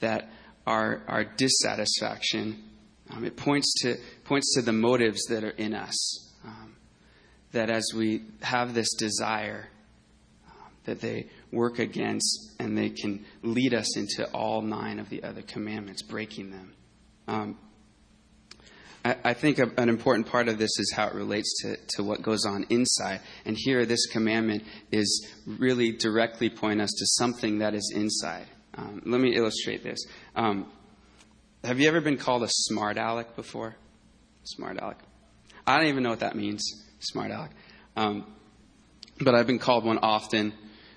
that 0.00 0.30
our, 0.66 1.02
our 1.08 1.24
dissatisfaction, 1.24 2.62
um, 3.10 3.24
it 3.24 3.36
points 3.36 3.72
to, 3.82 3.96
points 4.24 4.54
to 4.54 4.62
the 4.62 4.72
motives 4.72 5.22
that 5.28 5.44
are 5.44 5.50
in 5.50 5.74
us. 5.74 6.32
Um, 6.44 6.76
that 7.52 7.68
as 7.68 7.90
we 7.94 8.22
have 8.42 8.74
this 8.74 8.94
desire, 8.94 9.68
uh, 10.48 10.68
that 10.84 11.00
they 11.00 11.28
work 11.50 11.78
against 11.78 12.54
and 12.58 12.78
they 12.78 12.90
can 12.90 13.24
lead 13.42 13.74
us 13.74 13.96
into 13.96 14.24
all 14.32 14.62
nine 14.62 14.98
of 14.98 15.08
the 15.08 15.22
other 15.24 15.42
commandments, 15.42 16.02
breaking 16.02 16.50
them. 16.50 16.74
Um, 19.04 19.14
I, 19.24 19.34
think 19.34 19.58
an 19.58 19.88
important 19.88 20.26
part 20.26 20.48
of 20.48 20.58
this 20.58 20.78
is 20.78 20.92
how 20.94 21.08
it 21.08 21.14
relates 21.14 21.62
to, 21.62 21.76
to 21.96 22.04
what 22.04 22.22
goes 22.22 22.44
on 22.44 22.66
inside. 22.70 23.20
And 23.44 23.56
here, 23.58 23.84
this 23.84 24.06
commandment 24.06 24.64
is 24.90 25.28
really 25.46 25.92
directly 25.92 26.50
pointing 26.50 26.80
us 26.80 26.90
to 26.90 27.06
something 27.06 27.58
that 27.58 27.74
is 27.74 27.92
inside. 27.94 28.46
Um, 28.74 29.02
let 29.04 29.20
me 29.20 29.34
illustrate 29.34 29.82
this. 29.82 29.98
Um, 30.36 30.70
have 31.64 31.78
you 31.78 31.88
ever 31.88 32.00
been 32.00 32.16
called 32.16 32.42
a 32.42 32.48
smart 32.48 32.96
aleck 32.96 33.36
before? 33.36 33.76
Smart 34.44 34.78
aleck. 34.80 34.98
I 35.66 35.78
don't 35.78 35.88
even 35.88 36.02
know 36.02 36.10
what 36.10 36.20
that 36.20 36.36
means, 36.36 36.62
smart 37.00 37.30
aleck. 37.30 37.50
Um, 37.96 38.26
but 39.20 39.34
I've 39.34 39.46
been 39.46 39.58
called 39.58 39.84
one 39.84 39.98
often. 39.98 40.52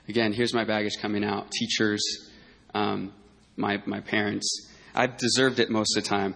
Again, 0.07 0.33
here's 0.33 0.53
my 0.53 0.63
baggage 0.63 0.93
coming 1.01 1.24
out. 1.24 1.51
Teachers, 1.51 2.31
um, 2.74 3.13
my, 3.57 3.81
my 3.85 4.00
parents. 4.00 4.71
I've 4.93 5.17
deserved 5.17 5.59
it 5.59 5.69
most 5.69 5.97
of 5.97 6.03
the 6.03 6.09
time. 6.09 6.35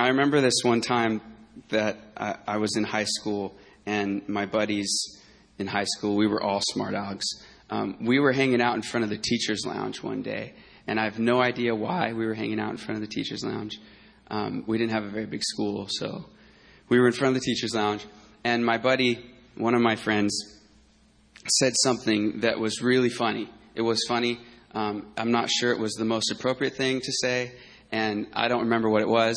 I 0.00 0.08
remember 0.08 0.40
this 0.40 0.62
one 0.62 0.80
time 0.80 1.20
that 1.68 1.98
I, 2.16 2.36
I, 2.46 2.56
was 2.56 2.74
in 2.74 2.84
high 2.84 3.04
school, 3.04 3.54
and 3.84 4.26
my 4.30 4.46
buddies 4.46 4.90
in 5.58 5.66
high 5.66 5.84
school, 5.84 6.16
we 6.16 6.26
were 6.26 6.42
all 6.42 6.62
smart 6.62 6.92
dogs. 6.92 7.26
Um, 7.68 7.98
we 8.00 8.18
were 8.18 8.32
hanging 8.32 8.62
out 8.62 8.76
in 8.76 8.80
front 8.80 9.04
of 9.04 9.10
the 9.10 9.18
teacher's 9.18 9.66
lounge 9.66 10.02
one 10.02 10.22
day, 10.22 10.54
and 10.86 10.98
I 10.98 11.04
have 11.04 11.18
no 11.18 11.42
idea 11.42 11.74
why 11.74 12.14
we 12.14 12.24
were 12.24 12.32
hanging 12.32 12.58
out 12.58 12.70
in 12.70 12.78
front 12.78 12.94
of 12.94 13.06
the 13.06 13.14
teacher's 13.14 13.44
lounge. 13.44 13.78
Um, 14.30 14.64
we 14.66 14.78
didn't 14.78 14.92
have 14.92 15.04
a 15.04 15.10
very 15.10 15.26
big 15.26 15.42
school, 15.42 15.86
so 15.90 16.24
we 16.88 16.98
were 16.98 17.06
in 17.06 17.12
front 17.12 17.36
of 17.36 17.42
the 17.42 17.44
teacher's 17.44 17.74
lounge, 17.74 18.06
and 18.42 18.64
my 18.64 18.78
buddy, 18.78 19.22
one 19.54 19.74
of 19.74 19.82
my 19.82 19.96
friends, 19.96 20.32
said 21.58 21.74
something 21.76 22.40
that 22.40 22.58
was 22.58 22.80
really 22.80 23.10
funny. 23.10 23.50
It 23.74 23.82
was 23.82 24.02
funny. 24.08 24.40
Um, 24.72 25.12
I'm 25.18 25.30
not 25.30 25.50
sure 25.50 25.72
it 25.72 25.78
was 25.78 25.92
the 25.92 26.06
most 26.06 26.30
appropriate 26.30 26.74
thing 26.74 27.02
to 27.02 27.12
say, 27.12 27.52
and 27.92 28.28
I 28.32 28.48
don't 28.48 28.62
remember 28.62 28.88
what 28.88 29.02
it 29.02 29.08
was 29.08 29.36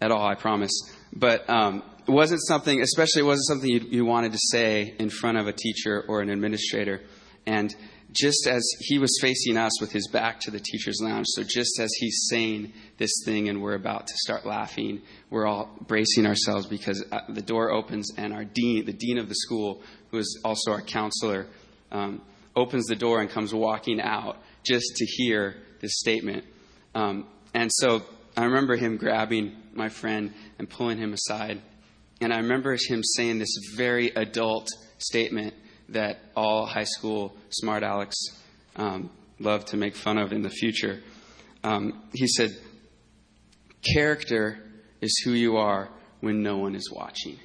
at 0.00 0.10
all, 0.10 0.26
I 0.26 0.34
promise. 0.34 0.72
But 1.12 1.48
um, 1.48 1.82
it 2.06 2.10
wasn't 2.10 2.40
something, 2.46 2.80
especially 2.80 3.22
it 3.22 3.26
wasn't 3.26 3.46
something 3.46 3.70
you, 3.70 3.80
you 3.88 4.04
wanted 4.04 4.32
to 4.32 4.38
say 4.50 4.94
in 4.98 5.10
front 5.10 5.38
of 5.38 5.46
a 5.46 5.52
teacher 5.52 6.04
or 6.08 6.20
an 6.20 6.30
administrator. 6.30 7.02
And 7.46 7.74
just 8.12 8.46
as 8.46 8.68
he 8.80 8.98
was 8.98 9.16
facing 9.20 9.56
us 9.56 9.80
with 9.80 9.92
his 9.92 10.08
back 10.08 10.40
to 10.40 10.50
the 10.50 10.58
teacher's 10.58 11.00
lounge, 11.00 11.26
so 11.28 11.42
just 11.42 11.78
as 11.78 11.92
he's 11.98 12.26
saying 12.28 12.72
this 12.98 13.10
thing 13.24 13.48
and 13.48 13.62
we're 13.62 13.74
about 13.74 14.06
to 14.06 14.14
start 14.16 14.44
laughing, 14.44 15.00
we're 15.30 15.46
all 15.46 15.70
bracing 15.86 16.26
ourselves 16.26 16.66
because 16.66 17.04
uh, 17.12 17.20
the 17.28 17.42
door 17.42 17.70
opens 17.70 18.12
and 18.16 18.32
our 18.32 18.44
dean, 18.44 18.84
the 18.84 18.92
dean 18.92 19.18
of 19.18 19.28
the 19.28 19.34
school, 19.34 19.82
who 20.10 20.18
is 20.18 20.40
also 20.44 20.72
our 20.72 20.82
counselor, 20.82 21.46
um, 21.92 22.20
opens 22.56 22.86
the 22.86 22.96
door 22.96 23.20
and 23.20 23.30
comes 23.30 23.54
walking 23.54 24.00
out 24.00 24.38
just 24.64 24.96
to 24.96 25.06
hear 25.06 25.56
this 25.80 25.98
statement. 25.98 26.44
Um, 26.94 27.26
and 27.54 27.70
so 27.72 28.02
I 28.36 28.44
remember 28.44 28.76
him 28.76 28.96
grabbing 28.96 29.56
my 29.74 29.88
friend 29.88 30.32
and 30.58 30.68
pulling 30.68 30.98
him 30.98 31.12
aside. 31.12 31.60
And 32.20 32.32
I 32.32 32.38
remember 32.38 32.76
him 32.76 33.02
saying 33.02 33.38
this 33.38 33.56
very 33.76 34.08
adult 34.10 34.68
statement 34.98 35.54
that 35.88 36.18
all 36.36 36.66
high 36.66 36.84
school 36.84 37.36
smart 37.50 37.82
alecks 37.82 38.14
um, 38.76 39.10
love 39.38 39.64
to 39.66 39.76
make 39.76 39.96
fun 39.96 40.18
of 40.18 40.32
in 40.32 40.42
the 40.42 40.50
future. 40.50 41.00
Um, 41.64 42.02
he 42.12 42.26
said, 42.26 42.50
Character 43.94 44.58
is 45.00 45.22
who 45.24 45.32
you 45.32 45.56
are 45.56 45.88
when 46.20 46.42
no 46.42 46.58
one 46.58 46.74
is 46.74 46.90
watching. 46.92 47.38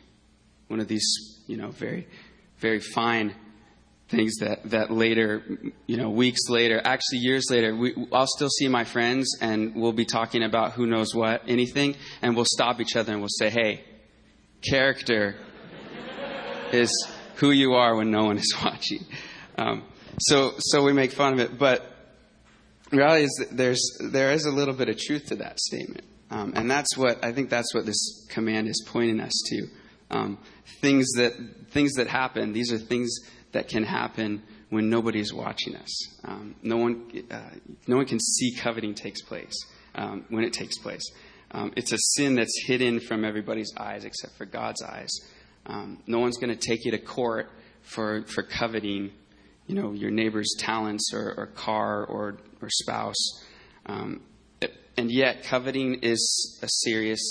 One 0.67 0.79
of 0.79 0.87
these, 0.87 1.05
you 1.47 1.57
know, 1.57 1.69
very, 1.69 2.07
very 2.59 2.79
fine 2.79 3.33
things 4.09 4.35
that, 4.37 4.69
that 4.69 4.91
later, 4.91 5.43
you 5.87 5.97
know, 5.97 6.09
weeks 6.09 6.49
later, 6.49 6.79
actually 6.83 7.19
years 7.19 7.45
later, 7.49 7.75
we, 7.75 7.95
I'll 8.11 8.27
still 8.27 8.49
see 8.49 8.67
my 8.67 8.83
friends 8.83 9.37
and 9.41 9.75
we'll 9.75 9.93
be 9.93 10.05
talking 10.05 10.43
about 10.43 10.73
who 10.73 10.85
knows 10.85 11.15
what, 11.15 11.41
anything, 11.47 11.95
and 12.21 12.35
we'll 12.35 12.45
stop 12.45 12.79
each 12.79 12.95
other 12.95 13.13
and 13.13 13.21
we'll 13.21 13.29
say, 13.29 13.49
hey, 13.49 13.83
character 14.67 15.35
is 16.71 16.91
who 17.35 17.51
you 17.51 17.73
are 17.73 17.95
when 17.95 18.11
no 18.11 18.25
one 18.25 18.37
is 18.37 18.53
watching. 18.63 19.05
Um, 19.57 19.83
so, 20.19 20.53
so 20.59 20.83
we 20.83 20.93
make 20.93 21.11
fun 21.11 21.33
of 21.33 21.39
it, 21.39 21.57
but 21.57 21.91
reality 22.91 23.25
is 23.25 23.47
there's, 23.51 23.81
there 24.11 24.31
is 24.31 24.45
a 24.45 24.51
little 24.51 24.73
bit 24.73 24.87
of 24.87 24.97
truth 24.97 25.27
to 25.27 25.35
that 25.37 25.59
statement. 25.59 26.05
Um, 26.29 26.53
and 26.55 26.69
that's 26.69 26.95
what, 26.95 27.23
I 27.23 27.31
think 27.31 27.49
that's 27.49 27.73
what 27.73 27.85
this 27.85 28.27
command 28.29 28.67
is 28.67 28.83
pointing 28.87 29.19
us 29.19 29.33
to. 29.49 29.67
Um, 30.11 30.37
things 30.81 31.07
that, 31.15 31.33
things 31.71 31.93
that 31.93 32.07
happen, 32.07 32.53
these 32.53 32.71
are 32.71 32.77
things 32.77 33.19
that 33.55 33.69
can 33.69 33.83
happen 33.83 34.43
when 34.69 34.89
nobody's 34.89 35.33
watching 35.33 35.77
us. 35.77 36.19
Um, 36.25 36.55
no 36.61 36.75
one, 36.75 37.09
uh, 37.31 37.39
no 37.87 37.95
one 37.95 38.05
can 38.05 38.19
see 38.19 38.53
coveting 38.53 38.93
takes 38.93 39.21
place 39.21 39.55
um, 39.95 40.25
when 40.27 40.43
it 40.43 40.51
takes 40.51 40.77
place. 40.77 41.09
Um, 41.51 41.71
it's 41.77 41.93
a 41.93 41.97
sin 41.97 42.35
that's 42.35 42.53
hidden 42.67 42.99
from 42.99 43.23
everybody's 43.23 43.73
eyes 43.77 44.03
except 44.03 44.37
for 44.37 44.45
God's 44.45 44.81
eyes. 44.83 45.09
Um, 45.67 46.03
no 46.05 46.19
one's 46.19 46.35
going 46.37 46.55
to 46.55 46.59
take 46.59 46.83
you 46.83 46.91
to 46.91 46.97
court 46.97 47.49
for 47.81 48.23
for 48.23 48.43
coveting, 48.43 49.11
you 49.67 49.75
know, 49.75 49.93
your 49.93 50.11
neighbor's 50.11 50.53
talents 50.59 51.13
or, 51.13 51.33
or 51.37 51.45
car 51.47 52.05
or 52.05 52.37
or 52.61 52.69
spouse. 52.69 53.45
Um, 53.85 54.21
and 54.97 55.09
yet, 55.09 55.43
coveting 55.43 55.99
is 56.01 56.59
a 56.61 56.67
serious 56.67 57.21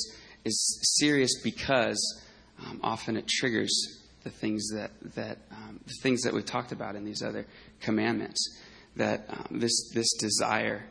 is 0.44 0.96
serious 0.98 1.42
because 1.42 2.22
um, 2.64 2.80
often 2.82 3.18
it 3.18 3.28
triggers 3.28 4.03
the 4.24 4.30
things 4.30 4.68
that 4.70 4.90
that 5.14 5.38
um, 5.52 5.80
the 5.86 5.94
things 6.02 6.22
that 6.22 6.32
we 6.32 6.42
talked 6.42 6.72
about 6.72 6.96
in 6.96 7.04
these 7.04 7.22
other 7.22 7.46
commandments. 7.80 8.58
That 8.96 9.26
um, 9.28 9.58
this 9.60 9.90
this 9.94 10.12
desire, 10.18 10.84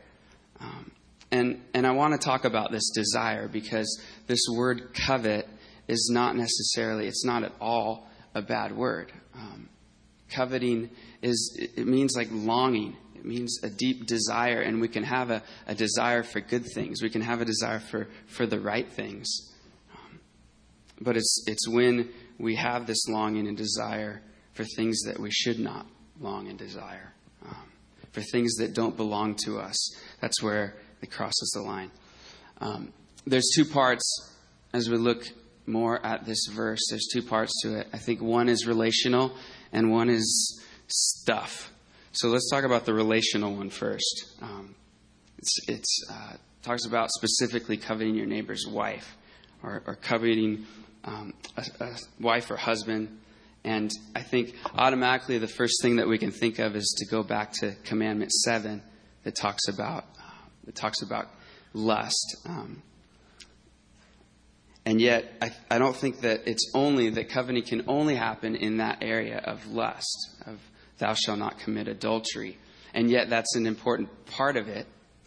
um, 0.60 0.92
and 1.30 1.60
and 1.74 1.86
I 1.86 1.92
want 1.92 2.12
to 2.12 2.18
talk 2.18 2.44
about 2.44 2.70
this 2.70 2.90
desire 2.94 3.48
because 3.48 4.00
this 4.26 4.40
word 4.54 4.94
covet 5.06 5.48
is 5.88 6.10
not 6.12 6.36
necessarily 6.36 7.06
it's 7.06 7.24
not 7.24 7.42
at 7.42 7.52
all 7.60 8.08
a 8.34 8.42
bad 8.42 8.76
word. 8.76 9.12
Um, 9.34 9.68
coveting 10.28 10.90
is 11.22 11.56
it 11.58 11.86
means 11.86 12.14
like 12.16 12.28
longing. 12.30 12.96
It 13.14 13.24
means 13.24 13.58
a 13.62 13.70
deep 13.70 14.06
desire, 14.06 14.60
and 14.60 14.82
we 14.82 14.88
can 14.88 15.02
have 15.02 15.30
a, 15.30 15.42
a 15.66 15.74
desire 15.74 16.22
for 16.22 16.40
good 16.40 16.66
things. 16.74 17.02
We 17.02 17.08
can 17.08 17.22
have 17.22 17.40
a 17.40 17.46
desire 17.46 17.80
for, 17.80 18.06
for 18.26 18.46
the 18.46 18.60
right 18.60 18.86
things. 18.92 19.50
Um, 19.94 20.20
but 21.00 21.16
it's, 21.16 21.44
it's 21.46 21.66
when 21.66 22.10
we 22.38 22.56
have 22.56 22.86
this 22.86 23.08
longing 23.08 23.46
and 23.46 23.56
desire 23.56 24.22
for 24.52 24.64
things 24.76 25.02
that 25.02 25.18
we 25.18 25.30
should 25.30 25.58
not 25.58 25.86
long 26.20 26.48
and 26.48 26.58
desire, 26.58 27.12
um, 27.44 27.72
for 28.12 28.20
things 28.20 28.54
that 28.56 28.74
don't 28.74 28.96
belong 28.96 29.34
to 29.44 29.58
us. 29.58 29.96
That's 30.20 30.42
where 30.42 30.76
it 31.02 31.10
crosses 31.10 31.50
the 31.54 31.62
line. 31.62 31.90
Um, 32.60 32.92
there's 33.26 33.50
two 33.54 33.64
parts 33.64 34.32
as 34.72 34.88
we 34.88 34.96
look 34.96 35.26
more 35.66 36.04
at 36.04 36.24
this 36.26 36.46
verse. 36.52 36.80
There's 36.90 37.08
two 37.12 37.22
parts 37.22 37.52
to 37.62 37.80
it. 37.80 37.88
I 37.92 37.98
think 37.98 38.20
one 38.20 38.48
is 38.48 38.66
relational 38.66 39.34
and 39.72 39.90
one 39.90 40.08
is 40.08 40.62
stuff. 40.88 41.72
So 42.12 42.28
let's 42.28 42.48
talk 42.50 42.64
about 42.64 42.84
the 42.84 42.94
relational 42.94 43.56
one 43.56 43.70
first. 43.70 44.36
Um, 44.40 44.74
it's, 45.38 45.68
it's 45.68 46.06
uh, 46.10 46.36
talks 46.62 46.86
about 46.86 47.10
specifically 47.10 47.76
coveting 47.76 48.14
your 48.14 48.26
neighbor's 48.26 48.66
wife 48.66 49.16
or, 49.62 49.82
or 49.86 49.96
coveting 49.96 50.66
um, 51.04 51.34
a, 51.56 51.84
a, 51.84 51.96
wife 52.20 52.50
or 52.50 52.56
husband. 52.56 53.18
And 53.64 53.90
I 54.14 54.22
think 54.22 54.54
automatically 54.74 55.38
the 55.38 55.48
first 55.48 55.80
thing 55.82 55.96
that 55.96 56.08
we 56.08 56.18
can 56.18 56.30
think 56.30 56.58
of 56.58 56.76
is 56.76 56.94
to 56.98 57.06
go 57.06 57.22
back 57.22 57.52
to 57.60 57.74
Commandment 57.84 58.30
Seven 58.32 58.82
that 59.24 59.34
talks 59.36 59.68
about 59.68 60.04
that 60.64 60.74
talks 60.74 61.02
about 61.02 61.28
lust. 61.72 62.36
Um, 62.46 62.82
and 64.86 65.00
yet, 65.00 65.32
I, 65.40 65.50
I 65.70 65.78
don't 65.78 65.96
think 65.96 66.20
that 66.20 66.42
it's 66.46 66.72
only 66.74 67.10
that 67.10 67.30
covenant 67.30 67.66
can 67.66 67.84
only 67.88 68.16
happen 68.16 68.54
in 68.54 68.78
that 68.78 68.98
area 69.02 69.38
of 69.38 69.66
lust, 69.66 70.34
of 70.46 70.60
thou 70.98 71.14
shalt 71.14 71.38
not 71.38 71.58
commit 71.58 71.88
adultery. 71.88 72.58
And 72.92 73.10
yet, 73.10 73.30
that's 73.30 73.56
an 73.56 73.66
important 73.66 74.08
part 74.26 74.56
of 74.56 74.68
it. 74.68 74.86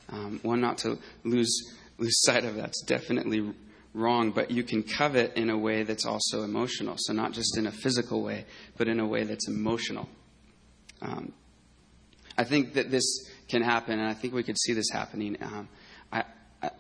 Um, 0.10 0.40
one 0.44 0.62
not 0.62 0.78
to 0.80 1.00
lose 1.24 1.76
lose 1.98 2.22
sight 2.22 2.46
of 2.46 2.56
that's 2.56 2.84
definitely 2.84 3.52
wrong, 3.98 4.32
but 4.32 4.52
you 4.52 4.64
can 4.64 4.84
covet 4.84 5.36
in 5.36 5.50
a 5.50 5.58
way 5.58 5.84
that's 5.84 6.06
also 6.06 6.44
emotional. 6.44 6.96
So, 6.98 7.14
not 7.14 7.34
just 7.34 7.58
in 7.58 7.68
a 7.68 7.72
physical 7.72 8.22
way, 8.22 8.46
but 8.78 8.88
in 8.88 9.00
a 9.00 9.06
way 9.06 9.24
that's 9.24 9.48
emotional. 9.48 10.08
Um, 11.02 11.34
I 12.38 12.44
think 12.44 12.74
that 12.76 12.92
this 12.92 13.30
can 13.50 13.62
happen, 13.62 14.00
and 14.00 14.08
I 14.08 14.14
think 14.14 14.34
we 14.34 14.44
could 14.44 14.58
see 14.60 14.74
this 14.74 14.90
happening. 14.92 15.38
Um, 15.42 15.70
I, 16.12 16.24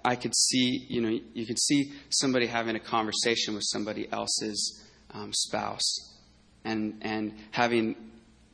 I, 0.05 0.15
could 0.15 0.35
see, 0.35 0.85
you 0.87 1.01
know, 1.01 1.19
you 1.33 1.45
could 1.45 1.59
see 1.59 1.91
somebody 2.09 2.47
having 2.47 2.75
a 2.75 2.79
conversation 2.79 3.53
with 3.55 3.63
somebody 3.65 4.07
else's 4.11 4.83
um, 5.11 5.33
spouse, 5.33 6.15
and 6.63 6.99
and 7.01 7.33
having 7.51 7.95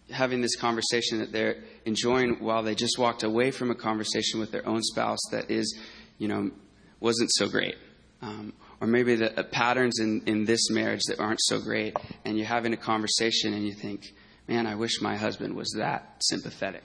having 0.10 0.42
this 0.42 0.56
conversation 0.56 1.20
that 1.20 1.32
they're 1.32 1.58
enjoying 1.86 2.36
while 2.40 2.64
they 2.64 2.76
just 2.76 2.98
walked 3.00 3.24
away 3.24 3.52
from 3.52 3.72
a 3.72 3.76
conversation 3.76 4.40
with 4.40 4.52
their 4.52 4.68
own 4.68 4.82
spouse 4.82 5.20
that 5.32 5.50
is, 5.50 5.78
you 6.18 6.28
know, 6.28 6.52
wasn't 7.00 7.32
so 7.34 7.48
great 7.48 7.76
um, 8.24 8.54
or 8.80 8.88
maybe 8.88 9.16
the 9.16 9.38
uh, 9.38 9.44
patterns 9.44 10.00
in, 10.00 10.24
in 10.26 10.46
this 10.46 10.70
marriage 10.70 11.02
that 11.08 11.20
aren't 11.20 11.42
so 11.42 11.60
great, 11.60 11.96
and 12.24 12.38
you're 12.38 12.48
having 12.48 12.74
a 12.74 12.78
conversation 12.78 13.54
and 13.54 13.66
you 13.66 13.74
think, 13.74 14.14
man, 14.48 14.66
I 14.66 14.76
wish 14.76 15.02
my 15.02 15.18
husband 15.18 15.56
was 15.56 15.76
that 15.78 16.16
sympathetic. 16.22 16.84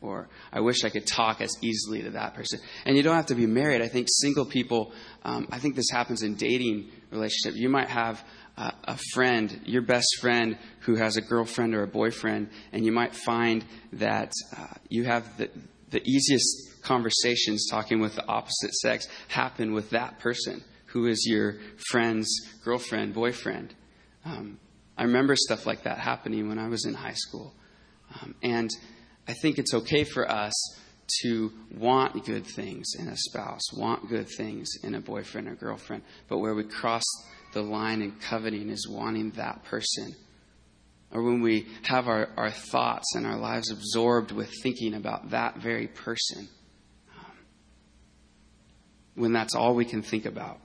Or 0.00 0.28
I 0.52 0.60
wish 0.60 0.84
I 0.84 0.90
could 0.90 1.06
talk 1.06 1.40
as 1.40 1.52
easily 1.60 2.02
to 2.02 2.10
that 2.10 2.34
person. 2.34 2.60
And 2.86 2.96
you 2.96 3.02
don't 3.02 3.16
have 3.16 3.26
to 3.26 3.34
be 3.34 3.46
married. 3.46 3.82
I 3.82 3.88
think 3.88 4.06
single 4.08 4.46
people, 4.46 4.92
um, 5.24 5.48
I 5.50 5.58
think 5.58 5.74
this 5.74 5.90
happens 5.90 6.22
in 6.22 6.36
dating 6.36 6.88
relationships. 7.10 7.56
You 7.56 7.68
might 7.68 7.88
have 7.88 8.24
uh, 8.56 8.70
a 8.84 8.96
friend, 9.12 9.60
your 9.64 9.82
best 9.82 10.06
friend, 10.20 10.56
who 10.80 10.94
has 10.94 11.16
a 11.16 11.20
girlfriend 11.20 11.74
or 11.74 11.82
a 11.82 11.88
boyfriend, 11.88 12.50
and 12.72 12.86
you 12.86 12.92
might 12.92 13.14
find 13.14 13.64
that 13.94 14.32
uh, 14.56 14.66
you 14.88 15.04
have 15.04 15.36
the, 15.36 15.50
the 15.90 16.00
easiest 16.08 16.82
conversations 16.82 17.68
talking 17.68 18.00
with 18.00 18.14
the 18.14 18.26
opposite 18.26 18.72
sex 18.74 19.08
happen 19.26 19.74
with 19.74 19.90
that 19.90 20.20
person 20.20 20.62
who 20.88 21.06
is 21.06 21.26
your 21.26 21.56
friend's 21.90 22.28
girlfriend, 22.64 23.14
boyfriend. 23.14 23.74
Um, 24.24 24.58
I 24.96 25.04
remember 25.04 25.36
stuff 25.36 25.66
like 25.66 25.84
that 25.84 25.98
happening 25.98 26.48
when 26.48 26.58
I 26.58 26.68
was 26.68 26.84
in 26.84 26.94
high 26.94 27.14
school. 27.14 27.54
Um, 28.14 28.34
and 28.42 28.70
I 29.26 29.34
think 29.34 29.58
it's 29.58 29.74
okay 29.74 30.04
for 30.04 30.30
us 30.30 30.54
to 31.22 31.52
want 31.76 32.24
good 32.24 32.46
things 32.46 32.92
in 32.98 33.08
a 33.08 33.16
spouse, 33.16 33.72
want 33.72 34.08
good 34.08 34.28
things 34.36 34.68
in 34.82 34.94
a 34.94 35.00
boyfriend 35.00 35.48
or 35.48 35.54
girlfriend. 35.54 36.02
But 36.28 36.38
where 36.38 36.54
we 36.54 36.64
cross 36.64 37.04
the 37.52 37.62
line 37.62 38.02
in 38.02 38.12
coveting 38.12 38.68
is 38.70 38.88
wanting 38.88 39.30
that 39.32 39.64
person. 39.64 40.14
Or 41.10 41.22
when 41.22 41.40
we 41.40 41.66
have 41.84 42.08
our, 42.08 42.28
our 42.36 42.50
thoughts 42.50 43.14
and 43.14 43.26
our 43.26 43.38
lives 43.38 43.70
absorbed 43.70 44.32
with 44.32 44.50
thinking 44.62 44.94
about 44.94 45.30
that 45.30 45.56
very 45.56 45.86
person. 45.86 46.48
Um, 47.18 47.32
when 49.14 49.32
that's 49.32 49.54
all 49.54 49.74
we 49.74 49.86
can 49.86 50.02
think 50.02 50.26
about. 50.26 50.60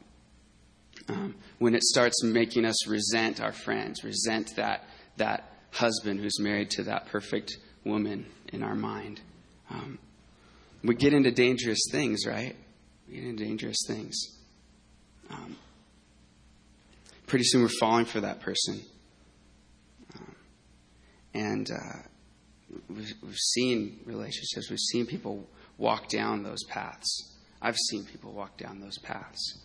Um, 1.10 1.36
when 1.60 1.76
it 1.76 1.84
starts 1.84 2.24
making 2.24 2.66
us 2.66 2.88
resent 2.88 3.42
our 3.42 3.52
friends, 3.52 4.04
resent 4.04 4.56
that, 4.56 4.86
that 5.18 5.44
husband 5.72 6.20
who's 6.20 6.40
married 6.40 6.70
to 6.72 6.84
that 6.84 7.08
perfect 7.08 7.58
woman 7.84 8.26
in 8.54 8.64
our 8.64 8.76
mind. 8.76 9.22
Um, 9.70 10.00
we 10.84 10.96
get 10.96 11.14
into 11.14 11.32
dangerous 11.32 11.82
things, 11.92 12.26
right? 12.26 12.56
We 13.08 13.16
get 13.16 13.24
into 13.26 13.44
dangerous 13.44 13.78
things. 13.88 14.16
Um, 15.30 15.58
pretty 17.28 17.46
soon 17.46 17.62
we're 17.62 17.70
falling 17.80 18.06
for 18.06 18.22
that 18.22 18.40
person. 18.42 18.82
Um, 20.16 20.36
and 21.34 21.72
uh, 21.72 22.00
we've, 22.90 23.14
we've 23.24 23.36
seen 23.36 24.00
relationships, 24.06 24.70
we've 24.70 24.80
seen 24.80 25.06
people 25.06 25.48
walk 25.78 26.08
down 26.08 26.44
those 26.44 26.64
paths. 26.66 27.38
I've 27.62 27.78
seen 27.78 28.06
people 28.06 28.32
walk 28.34 28.58
down 28.58 28.80
those 28.80 28.98
paths. 29.00 29.60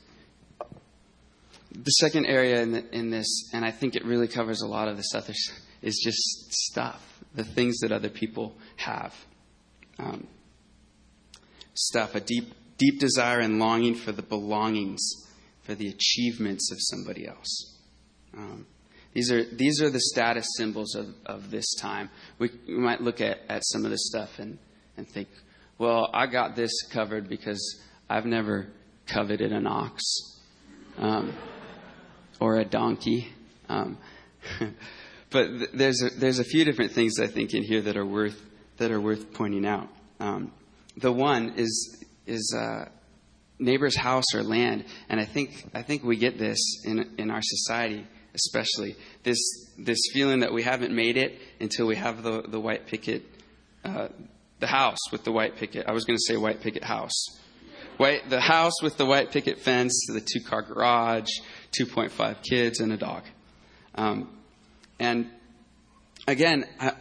The 1.73 1.91
second 1.91 2.27
area 2.27 2.63
in, 2.63 2.73
the, 2.73 2.97
in, 2.97 3.11
this, 3.11 3.51
and 3.53 3.65
I 3.65 3.71
think 3.71 3.95
it 3.95 4.05
really 4.05 4.29
covers 4.29 4.63
a 4.63 4.67
lot 4.67 4.89
of 4.89 4.97
this 4.97 5.15
other, 5.15 5.35
is 5.83 6.01
just 6.03 6.53
stuff, 6.53 7.23
the 7.35 7.45
things 7.45 7.79
that 7.81 7.93
other 7.93 8.09
people 8.09 8.57
have. 8.77 9.15
Um, 9.99 10.27
stuff, 11.75 12.15
a 12.15 12.21
deep, 12.21 12.53
deep 12.79 12.99
desire 12.99 13.41
and 13.41 13.59
longing 13.59 13.95
for 13.95 14.13
the 14.13 14.23
belongings, 14.23 15.01
for 15.63 15.75
the 15.75 15.89
achievements 15.89 16.73
of 16.73 16.79
somebody 16.81 17.27
else. 17.27 17.77
Um, 18.37 18.67
these 19.13 19.33
are, 19.33 19.45
these 19.45 19.83
are 19.83 19.91
the 19.91 20.01
status 20.01 20.47
symbols 20.57 20.95
of, 20.95 21.15
of 21.27 21.51
this 21.51 21.75
time. 21.75 22.11
We, 22.39 22.51
we 22.67 22.79
might 22.79 23.01
look 23.01 23.21
at, 23.21 23.41
at 23.49 23.63
some 23.65 23.85
of 23.85 23.91
this 23.91 24.07
stuff 24.07 24.39
and, 24.39 24.59
and 24.97 25.09
think, 25.09 25.29
well, 25.79 26.11
I 26.13 26.27
got 26.27 26.57
this 26.57 26.73
covered 26.91 27.29
because 27.29 27.81
I've 28.09 28.27
never 28.27 28.69
coveted 29.07 29.53
an 29.53 29.67
ox. 29.67 30.03
Um, 30.99 31.35
or 32.41 32.57
a 32.57 32.65
donkey. 32.65 33.29
Um, 33.69 33.99
but 35.31 35.47
th- 35.47 35.71
there's 35.75 36.03
a, 36.03 36.11
there's 36.11 36.39
a 36.39 36.45
few 36.45 36.65
different 36.65 36.93
things 36.93 37.19
I 37.21 37.27
think 37.27 37.55
in 37.55 37.63
here 37.63 37.83
that 37.83 37.97
are 37.97 38.07
worth 38.07 38.41
that 38.79 38.91
are 38.91 39.01
worth 39.01 39.33
pointing 39.35 39.67
out. 39.67 39.89
Um, 40.21 40.53
the 40.97 41.13
one 41.13 41.55
is 41.57 42.05
is 42.27 42.57
uh, 42.59 42.89
neighbor's 43.59 43.97
house 43.97 44.35
or 44.35 44.43
land, 44.43 44.85
and 45.09 45.21
I 45.21 45.25
think 45.25 45.67
I 45.75 45.83
think 45.83 46.05
we 46.05 46.17
get 46.17 46.39
this 46.39 46.59
in 46.85 47.15
in 47.19 47.31
our 47.31 47.43
society, 47.43 48.07
especially 48.35 48.97
this 49.25 49.39
this 49.79 49.99
feeling 50.13 50.41
that 50.41 50.53
we 50.53 50.63
haven't 50.63 50.95
made 50.95 51.17
it 51.17 51.39
until 51.61 51.87
we 51.87 51.97
have 51.97 52.23
the 52.23 52.43
the 52.43 52.61
white 52.61 52.87
picket, 52.87 53.25
uh, 53.85 54.09
the 54.61 54.67
house 54.67 54.99
with 55.13 55.25
the 55.25 55.33
white 55.33 55.57
picket. 55.57 55.87
I 55.87 55.93
was 55.93 56.05
going 56.05 56.17
to 56.17 56.25
say 56.27 56.37
white 56.37 56.61
picket 56.61 56.85
house. 56.85 57.39
White, 57.99 58.31
the 58.31 58.41
house 58.41 58.81
with 58.81 58.97
the 58.97 59.05
white 59.05 59.33
picket 59.33 59.59
fence, 59.59 60.07
the 60.09 60.21
two 60.21 60.41
car 60.41 60.63
garage, 60.63 61.29
2.5 61.79 62.43
kids, 62.49 62.81
and 62.81 62.93
a 62.93 62.97
dog. 62.97 63.25
Um, 63.97 64.31
and 65.01 65.29
again, 66.29 66.65
I, 66.79 66.93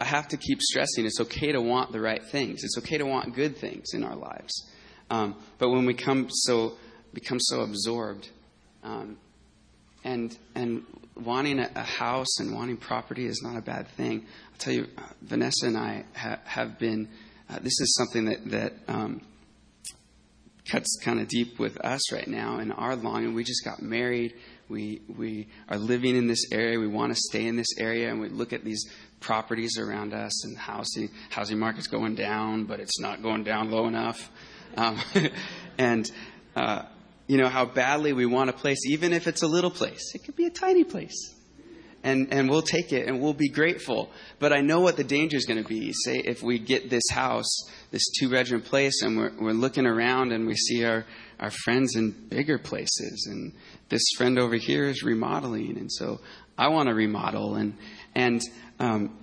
I, 0.00 0.04
have 0.04 0.28
to 0.28 0.38
keep 0.38 0.62
stressing 0.62 1.04
it's 1.04 1.20
okay 1.20 1.52
to 1.52 1.60
want 1.60 1.92
the 1.92 2.00
right 2.00 2.22
things. 2.24 2.64
It's 2.64 2.78
okay 2.78 2.96
to 2.96 3.04
want 3.04 3.34
good 3.34 3.58
things 3.58 3.92
in 3.92 4.02
our 4.02 4.16
lives. 4.16 4.70
Um, 5.10 5.36
but 5.58 5.68
when 5.68 5.84
we 5.84 5.92
come 5.92 6.28
so, 6.30 6.78
become 7.12 7.38
so 7.38 7.60
absorbed 7.60 8.30
um, 8.82 9.18
and, 10.04 10.36
and 10.54 10.84
wanting 11.16 11.58
a, 11.58 11.70
a, 11.74 11.82
house 11.82 12.40
and 12.40 12.54
wanting 12.54 12.76
property 12.78 13.26
is 13.26 13.42
not 13.42 13.56
a 13.56 13.62
bad 13.62 13.88
thing. 13.88 14.24
I'll 14.52 14.58
tell 14.58 14.72
you, 14.72 14.86
uh, 14.96 15.02
Vanessa 15.20 15.66
and 15.66 15.76
I 15.76 16.04
ha- 16.14 16.40
have 16.44 16.78
been, 16.78 17.08
uh, 17.50 17.58
this 17.58 17.78
is 17.80 17.94
something 17.96 18.24
that, 18.26 18.50
that 18.50 18.72
um, 18.88 19.20
cuts 20.70 20.98
kind 21.02 21.20
of 21.20 21.28
deep 21.28 21.58
with 21.58 21.78
us 21.84 22.12
right 22.12 22.26
now 22.26 22.58
in 22.58 22.72
our 22.72 22.96
longing. 22.96 23.34
We 23.34 23.44
just 23.44 23.64
got 23.64 23.80
married. 23.82 24.34
We, 24.68 25.02
we 25.16 25.48
are 25.68 25.78
living 25.78 26.16
in 26.16 26.26
this 26.26 26.50
area. 26.52 26.78
We 26.78 26.88
want 26.88 27.14
to 27.14 27.20
stay 27.28 27.46
in 27.46 27.56
this 27.56 27.78
area. 27.78 28.10
And 28.10 28.20
we 28.20 28.28
look 28.28 28.52
at 28.52 28.64
these 28.64 28.84
properties 29.20 29.78
around 29.78 30.12
us 30.12 30.44
and 30.44 30.56
housing, 30.56 31.10
housing 31.30 31.58
market's 31.58 31.86
going 31.86 32.14
down, 32.14 32.64
but 32.64 32.80
it's 32.80 32.98
not 33.00 33.22
going 33.22 33.44
down 33.44 33.70
low 33.70 33.86
enough. 33.86 34.30
Um, 34.76 34.98
and, 35.78 36.10
uh, 36.56 36.82
you 37.26 37.38
know, 37.38 37.48
how 37.48 37.64
badly 37.64 38.12
we 38.12 38.26
want 38.26 38.50
a 38.50 38.52
place, 38.52 38.84
even 38.86 39.12
if 39.12 39.26
it's 39.26 39.42
a 39.42 39.48
little 39.48 39.70
place. 39.70 40.14
It 40.14 40.24
could 40.24 40.36
be 40.36 40.46
a 40.46 40.50
tiny 40.50 40.84
place. 40.84 41.35
And, 42.06 42.32
and 42.32 42.48
we'll 42.48 42.62
take 42.62 42.92
it 42.92 43.08
and 43.08 43.20
we'll 43.20 43.34
be 43.34 43.48
grateful. 43.48 44.10
But 44.38 44.52
I 44.52 44.60
know 44.60 44.78
what 44.80 44.96
the 44.96 45.02
danger 45.02 45.36
is 45.36 45.44
going 45.44 45.60
to 45.60 45.68
be. 45.68 45.92
Say, 45.92 46.18
if 46.18 46.40
we 46.40 46.60
get 46.60 46.88
this 46.88 47.02
house, 47.10 47.48
this 47.90 48.04
two 48.20 48.30
bedroom 48.30 48.62
place, 48.62 49.02
and 49.02 49.16
we're, 49.16 49.32
we're 49.40 49.50
looking 49.50 49.86
around 49.86 50.30
and 50.30 50.46
we 50.46 50.54
see 50.54 50.84
our, 50.84 51.04
our 51.40 51.50
friends 51.50 51.96
in 51.96 52.12
bigger 52.28 52.58
places, 52.58 53.26
and 53.28 53.52
this 53.88 54.04
friend 54.16 54.38
over 54.38 54.54
here 54.54 54.84
is 54.84 55.02
remodeling, 55.02 55.76
and 55.78 55.90
so 55.90 56.20
I 56.56 56.68
want 56.68 56.88
to 56.88 56.94
remodel, 56.94 57.56
and, 57.56 57.74
and, 58.14 58.40
um, 58.78 59.18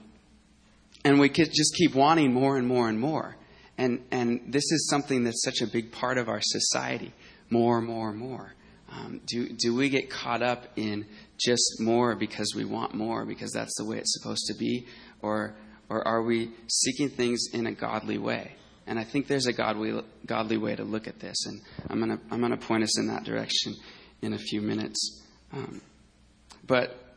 and 1.05 1.21
we 1.21 1.29
could 1.29 1.53
just 1.53 1.75
keep 1.75 1.95
wanting 1.95 2.33
more 2.33 2.57
and 2.57 2.67
more 2.67 2.89
and 2.89 2.99
more. 2.99 3.37
And, 3.77 4.03
and 4.11 4.41
this 4.51 4.69
is 4.71 4.89
something 4.89 5.23
that's 5.23 5.41
such 5.41 5.61
a 5.61 5.71
big 5.71 5.93
part 5.93 6.17
of 6.17 6.27
our 6.27 6.41
society 6.41 7.13
more, 7.49 7.79
more, 7.79 8.11
more. 8.11 8.53
Um, 8.91 9.21
do, 9.25 9.49
do 9.49 9.75
we 9.75 9.89
get 9.89 10.09
caught 10.09 10.41
up 10.41 10.67
in 10.75 11.05
just 11.37 11.77
more 11.79 12.15
because 12.15 12.53
we 12.55 12.65
want 12.65 12.93
more, 12.93 13.25
because 13.25 13.51
that's 13.51 13.75
the 13.77 13.85
way 13.85 13.97
it's 13.97 14.13
supposed 14.19 14.45
to 14.47 14.53
be? 14.53 14.85
Or, 15.21 15.55
or 15.89 16.07
are 16.07 16.21
we 16.21 16.51
seeking 16.67 17.09
things 17.09 17.45
in 17.53 17.65
a 17.65 17.71
godly 17.71 18.17
way? 18.17 18.55
And 18.85 18.99
I 18.99 19.03
think 19.03 19.27
there's 19.27 19.47
a 19.47 19.53
godly, 19.53 20.01
godly 20.25 20.57
way 20.57 20.75
to 20.75 20.83
look 20.83 21.07
at 21.07 21.19
this. 21.19 21.45
And 21.45 21.61
I'm 21.89 21.99
going 21.99 22.17
to 22.17 22.23
I'm 22.31 22.41
gonna 22.41 22.57
point 22.57 22.83
us 22.83 22.99
in 22.99 23.07
that 23.07 23.23
direction 23.23 23.75
in 24.21 24.33
a 24.33 24.37
few 24.37 24.61
minutes. 24.61 25.23
Um, 25.53 25.81
but 26.67 27.15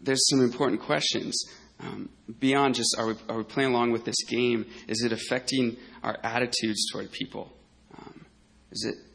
there's 0.00 0.28
some 0.30 0.40
important 0.40 0.80
questions. 0.80 1.44
Um, 1.80 2.08
beyond 2.38 2.76
just 2.76 2.96
are 2.98 3.08
we, 3.08 3.14
are 3.28 3.38
we 3.38 3.44
playing 3.44 3.70
along 3.70 3.90
with 3.90 4.04
this 4.04 4.22
game, 4.28 4.66
is 4.88 5.02
it 5.02 5.12
affecting 5.12 5.76
our 6.02 6.16
attitudes 6.22 6.86
toward 6.92 7.10
people? 7.10 7.52
Um, 7.98 8.24
is 8.70 8.84
it 8.84 9.11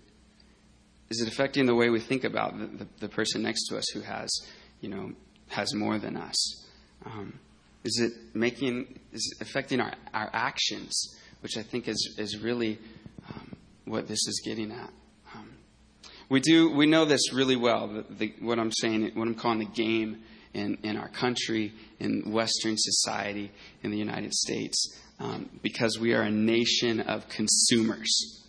is 1.09 1.21
it 1.21 1.27
affecting 1.27 1.65
the 1.65 1.75
way 1.75 1.89
we 1.89 1.99
think 1.99 2.23
about 2.23 2.57
the, 2.57 2.65
the, 2.65 2.87
the, 2.99 3.09
person 3.09 3.41
next 3.41 3.67
to 3.67 3.77
us 3.77 3.85
who 3.93 4.01
has, 4.01 4.29
you 4.81 4.89
know, 4.89 5.11
has 5.47 5.73
more 5.73 5.97
than 5.97 6.17
us? 6.17 6.65
Um, 7.05 7.39
is 7.83 7.99
it 8.01 8.35
making, 8.35 8.99
is 9.13 9.35
it 9.39 9.41
affecting 9.41 9.79
our, 9.79 9.93
our 10.13 10.29
actions, 10.33 11.15
which 11.41 11.57
I 11.57 11.63
think 11.63 11.87
is, 11.87 12.15
is 12.17 12.39
really 12.39 12.79
um, 13.29 13.55
what 13.85 14.07
this 14.07 14.27
is 14.27 14.41
getting 14.43 14.71
at? 14.71 14.89
Um, 15.33 15.49
we 16.29 16.41
do, 16.41 16.71
we 16.75 16.85
know 16.85 17.05
this 17.05 17.31
really 17.33 17.55
well, 17.55 17.87
the, 17.87 18.05
the, 18.09 18.33
what 18.41 18.59
I'm 18.59 18.71
saying, 18.71 19.11
what 19.13 19.27
I'm 19.27 19.35
calling 19.35 19.59
the 19.59 19.65
game 19.65 20.23
in, 20.53 20.77
in 20.83 20.97
our 20.97 21.07
country, 21.07 21.73
in 21.99 22.31
Western 22.31 22.75
society, 22.77 23.51
in 23.83 23.91
the 23.91 23.97
United 23.97 24.33
States, 24.33 24.99
um, 25.19 25.49
because 25.61 25.97
we 25.99 26.13
are 26.13 26.23
a 26.23 26.31
nation 26.31 26.99
of 26.99 27.29
consumers. 27.29 28.43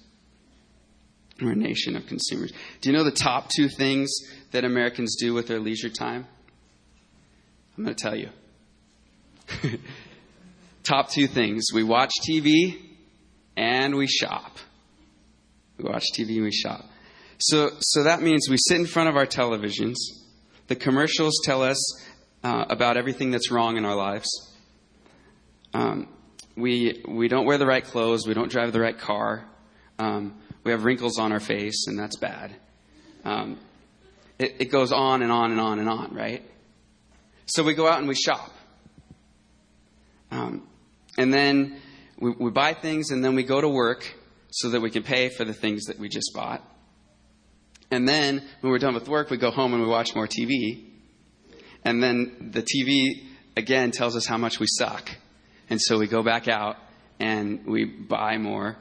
We're 1.40 1.52
a 1.52 1.56
nation 1.56 1.96
of 1.96 2.06
consumers. 2.06 2.52
Do 2.80 2.90
you 2.90 2.96
know 2.96 3.04
the 3.04 3.12
top 3.12 3.48
two 3.54 3.68
things 3.68 4.10
that 4.50 4.64
Americans 4.64 5.16
do 5.20 5.34
with 5.34 5.46
their 5.46 5.60
leisure 5.60 5.90
time? 5.90 6.26
I'm 7.76 7.84
going 7.84 7.94
to 7.94 8.02
tell 8.02 8.16
you. 8.16 8.30
top 10.82 11.10
two 11.10 11.26
things 11.26 11.66
we 11.72 11.84
watch 11.84 12.10
TV 12.28 12.78
and 13.56 13.94
we 13.94 14.06
shop. 14.06 14.56
We 15.76 15.84
watch 15.84 16.04
TV 16.16 16.36
and 16.36 16.44
we 16.44 16.52
shop. 16.52 16.84
So, 17.38 17.70
so 17.78 18.02
that 18.02 18.20
means 18.20 18.48
we 18.50 18.56
sit 18.56 18.80
in 18.80 18.86
front 18.86 19.08
of 19.08 19.16
our 19.16 19.26
televisions. 19.26 19.94
The 20.66 20.74
commercials 20.74 21.34
tell 21.44 21.62
us 21.62 21.78
uh, 22.42 22.64
about 22.68 22.96
everything 22.96 23.30
that's 23.30 23.50
wrong 23.50 23.76
in 23.76 23.84
our 23.84 23.94
lives. 23.94 24.28
Um, 25.72 26.08
we, 26.56 27.04
we 27.06 27.28
don't 27.28 27.46
wear 27.46 27.58
the 27.58 27.66
right 27.66 27.84
clothes. 27.84 28.26
We 28.26 28.34
don't 28.34 28.50
drive 28.50 28.72
the 28.72 28.80
right 28.80 28.98
car. 28.98 29.44
Um, 30.00 30.34
we 30.68 30.72
have 30.72 30.84
wrinkles 30.84 31.18
on 31.18 31.32
our 31.32 31.40
face, 31.40 31.86
and 31.86 31.98
that's 31.98 32.18
bad. 32.18 32.54
Um, 33.24 33.58
it, 34.38 34.56
it 34.58 34.64
goes 34.66 34.92
on 34.92 35.22
and 35.22 35.32
on 35.32 35.50
and 35.50 35.58
on 35.58 35.78
and 35.78 35.88
on, 35.88 36.14
right? 36.14 36.42
So 37.46 37.62
we 37.62 37.72
go 37.72 37.88
out 37.88 38.00
and 38.00 38.06
we 38.06 38.14
shop. 38.14 38.52
Um, 40.30 40.68
and 41.16 41.32
then 41.32 41.80
we, 42.20 42.32
we 42.32 42.50
buy 42.50 42.74
things, 42.74 43.12
and 43.12 43.24
then 43.24 43.34
we 43.34 43.44
go 43.44 43.62
to 43.62 43.68
work 43.68 44.14
so 44.50 44.68
that 44.68 44.82
we 44.82 44.90
can 44.90 45.04
pay 45.04 45.30
for 45.30 45.46
the 45.46 45.54
things 45.54 45.86
that 45.86 45.98
we 45.98 46.10
just 46.10 46.32
bought. 46.34 46.62
And 47.90 48.06
then 48.06 48.46
when 48.60 48.70
we're 48.70 48.78
done 48.78 48.92
with 48.92 49.08
work, 49.08 49.30
we 49.30 49.38
go 49.38 49.50
home 49.50 49.72
and 49.72 49.82
we 49.82 49.88
watch 49.88 50.14
more 50.14 50.26
TV. 50.26 50.84
And 51.82 52.02
then 52.02 52.50
the 52.52 52.62
TV 52.62 53.26
again 53.56 53.90
tells 53.90 54.16
us 54.16 54.26
how 54.26 54.36
much 54.36 54.60
we 54.60 54.66
suck. 54.68 55.10
And 55.70 55.80
so 55.80 55.98
we 55.98 56.08
go 56.08 56.22
back 56.22 56.46
out 56.46 56.76
and 57.18 57.64
we 57.64 57.86
buy 57.86 58.36
more 58.36 58.76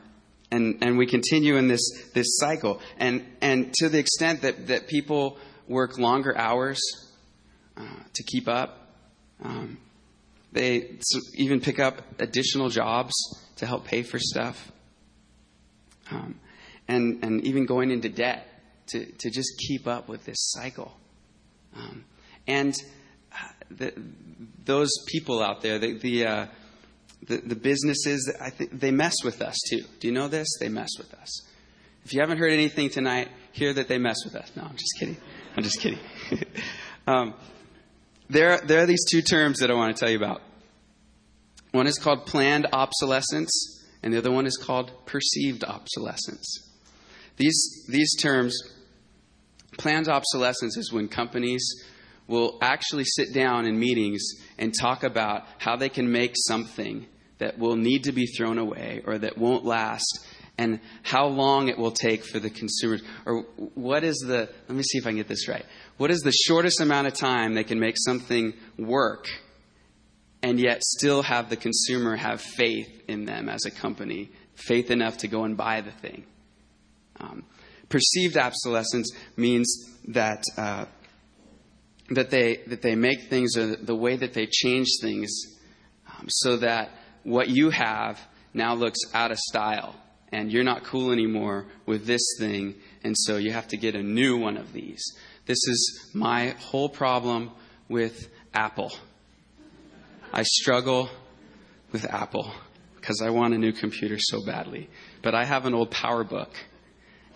and, 0.51 0.77
and 0.81 0.97
we 0.97 1.05
continue 1.05 1.57
in 1.57 1.67
this, 1.67 1.81
this 2.13 2.38
cycle. 2.38 2.81
And, 2.97 3.25
and 3.41 3.73
to 3.75 3.89
the 3.89 3.99
extent 3.99 4.41
that, 4.41 4.67
that 4.67 4.88
people 4.88 5.38
work 5.67 5.97
longer 5.97 6.38
hours 6.38 6.79
uh, 7.75 7.83
to 8.13 8.23
keep 8.23 8.47
up, 8.47 8.93
um, 9.43 9.77
they 10.53 10.97
even 11.36 11.60
pick 11.60 11.79
up 11.79 12.01
additional 12.19 12.69
jobs 12.69 13.13
to 13.57 13.65
help 13.65 13.86
pay 13.86 14.03
for 14.03 14.19
stuff. 14.19 14.71
Um, 16.10 16.39
and, 16.88 17.23
and 17.23 17.45
even 17.45 17.65
going 17.65 17.91
into 17.91 18.07
debt 18.07 18.47
to, 18.88 19.05
to 19.05 19.29
just 19.29 19.49
keep 19.67 19.88
up 19.88 20.07
with 20.07 20.23
this 20.25 20.38
cycle. 20.39 20.95
Um, 21.75 22.05
and 22.47 22.73
uh, 23.33 23.49
the, 23.69 23.93
those 24.63 24.89
people 25.07 25.43
out 25.43 25.62
there, 25.62 25.77
the, 25.79 25.97
the 25.97 26.25
uh, 26.25 26.45
the, 27.23 27.38
the 27.38 27.56
businesses, 27.56 28.32
I 28.39 28.49
think 28.49 28.80
they 28.80 28.91
mess 28.91 29.15
with 29.23 29.41
us 29.41 29.58
too. 29.69 29.84
Do 29.99 30.08
you 30.08 30.13
know 30.13 30.27
this? 30.27 30.47
They 30.60 30.69
mess 30.69 30.89
with 30.97 31.13
us. 31.13 31.47
If 32.06 32.13
you 32.13 32.21
haven't 32.21 32.38
heard 32.38 32.51
anything 32.51 32.89
tonight, 32.89 33.30
hear 33.51 33.73
that 33.73 33.88
they 33.88 33.97
mess 33.97 34.17
with 34.23 34.36
us. 34.36 34.51
No, 34.56 34.63
I'm 34.63 34.77
just 34.77 34.95
kidding. 34.97 35.17
I'm 35.56 35.63
just 35.63 35.80
kidding. 35.80 35.99
um, 37.08 37.34
there, 38.30 38.60
there 38.60 38.84
are 38.84 38.86
these 38.86 39.06
two 39.10 39.21
terms 39.21 39.60
that 39.60 39.71
I 39.71 39.73
want 39.73 39.95
to 39.95 39.99
tell 39.99 40.10
you 40.10 40.17
about. 40.17 40.41
One 41.71 41.88
is 41.88 41.99
called 41.99 42.25
planned 42.25 42.67
obsolescence, 42.71 43.86
and 44.03 44.13
the 44.13 44.17
other 44.19 44.32
one 44.32 44.45
is 44.45 44.58
called 44.58 44.91
perceived 45.06 45.63
obsolescence. 45.63 46.71
These, 47.36 47.86
these 47.89 48.15
terms, 48.15 48.58
planned 49.77 50.08
obsolescence 50.08 50.77
is 50.77 50.91
when 50.91 51.08
companies 51.08 51.63
will 52.27 52.57
actually 52.61 53.05
sit 53.05 53.33
down 53.33 53.65
in 53.65 53.79
meetings 53.79 54.21
and 54.57 54.73
talk 54.73 55.03
about 55.03 55.43
how 55.57 55.75
they 55.75 55.89
can 55.89 56.11
make 56.11 56.33
something 56.35 57.05
that 57.39 57.57
will 57.57 57.75
need 57.75 58.03
to 58.03 58.11
be 58.11 58.25
thrown 58.25 58.57
away 58.57 59.01
or 59.05 59.17
that 59.17 59.37
won't 59.37 59.65
last 59.65 60.25
and 60.57 60.79
how 61.03 61.27
long 61.27 61.69
it 61.69 61.77
will 61.77 61.91
take 61.91 62.23
for 62.23 62.39
the 62.39 62.49
consumers. 62.49 63.03
Or 63.25 63.43
what 63.75 64.03
is 64.03 64.17
the 64.17 64.49
let 64.67 64.75
me 64.75 64.83
see 64.83 64.97
if 64.97 65.05
i 65.05 65.09
can 65.09 65.17
get 65.17 65.27
this 65.27 65.47
right. 65.47 65.65
What 65.97 66.11
is 66.11 66.21
the 66.21 66.31
shortest 66.31 66.81
amount 66.81 67.07
of 67.07 67.13
time 67.13 67.53
they 67.53 67.63
can 67.63 67.79
make 67.79 67.95
something 67.97 68.53
work 68.77 69.27
and 70.41 70.59
yet 70.59 70.83
still 70.83 71.21
have 71.23 71.49
the 71.49 71.55
consumer 71.55 72.15
have 72.15 72.41
faith 72.41 73.03
in 73.07 73.25
them 73.25 73.49
as 73.49 73.65
a 73.65 73.71
company 73.71 74.29
faith 74.55 74.89
enough 74.89 75.17
to 75.17 75.27
go 75.27 75.43
and 75.43 75.55
buy 75.55 75.81
the 75.81 75.91
thing? 75.91 76.25
Um, 77.19 77.43
perceived 77.89 78.37
obsolescence 78.37 79.11
means 79.35 79.67
that 80.07 80.43
uh, 80.57 80.85
that 82.10 82.30
they 82.30 82.58
that 82.67 82.82
they 82.82 82.96
make 82.96 83.24
things 83.30 83.58
or 83.58 83.76
the 83.76 83.96
way 83.96 84.15
that 84.15 84.34
they 84.34 84.46
change 84.46 84.88
things 85.02 85.30
um, 86.08 86.26
so 86.30 86.58
that 86.58 86.91
what 87.24 87.50
you 87.50 87.70
have 87.70 88.20
now 88.54 88.74
looks 88.74 89.00
out 89.13 89.32
of 89.32 89.38
style 89.38 89.96
and 90.32 90.52
you're 90.52 90.63
not 90.63 90.84
cool 90.84 91.12
anymore 91.12 91.65
with 91.86 92.06
this 92.06 92.22
thing 92.39 92.76
and 93.04 93.15
so 93.17 93.38
you 93.38 93.52
have 93.52 93.67
to 93.67 93.78
get 93.78 93.96
a 93.96 94.04
new 94.04 94.38
one 94.38 94.58
of 94.58 94.74
these. 94.74 95.04
This 95.46 95.58
is 95.67 96.12
my 96.13 96.50
whole 96.60 96.89
problem 96.89 97.52
with 97.88 98.30
apple. 98.54 98.91
I 100.34 100.43
struggle 100.43 101.10
with 101.91 102.06
apple 102.06 102.52
because 102.96 103.22
i 103.22 103.30
want 103.30 103.54
a 103.54 103.58
new 103.58 103.72
computer 103.72 104.17
so 104.20 104.46
badly 104.46 104.89
but 105.22 105.34
i 105.34 105.46
have 105.46 105.65
an 105.65 105.74
old 105.74 105.91
powerbook 105.91 106.50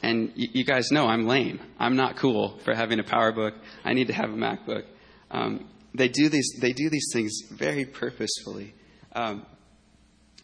and 0.03 0.31
you 0.35 0.63
guys 0.63 0.91
know 0.91 1.05
I'm 1.07 1.27
lame. 1.27 1.59
I'm 1.79 1.95
not 1.95 2.15
cool 2.15 2.57
for 2.59 2.73
having 2.73 2.99
a 2.99 3.03
PowerBook. 3.03 3.53
I 3.83 3.93
need 3.93 4.07
to 4.07 4.13
have 4.13 4.31
a 4.31 4.35
MacBook. 4.35 4.85
Um, 5.29 5.67
they 5.93 6.07
do 6.07 6.29
these. 6.29 6.57
They 6.59 6.73
do 6.73 6.89
these 6.89 7.09
things 7.13 7.31
very 7.51 7.85
purposefully. 7.85 8.73
Um, 9.13 9.45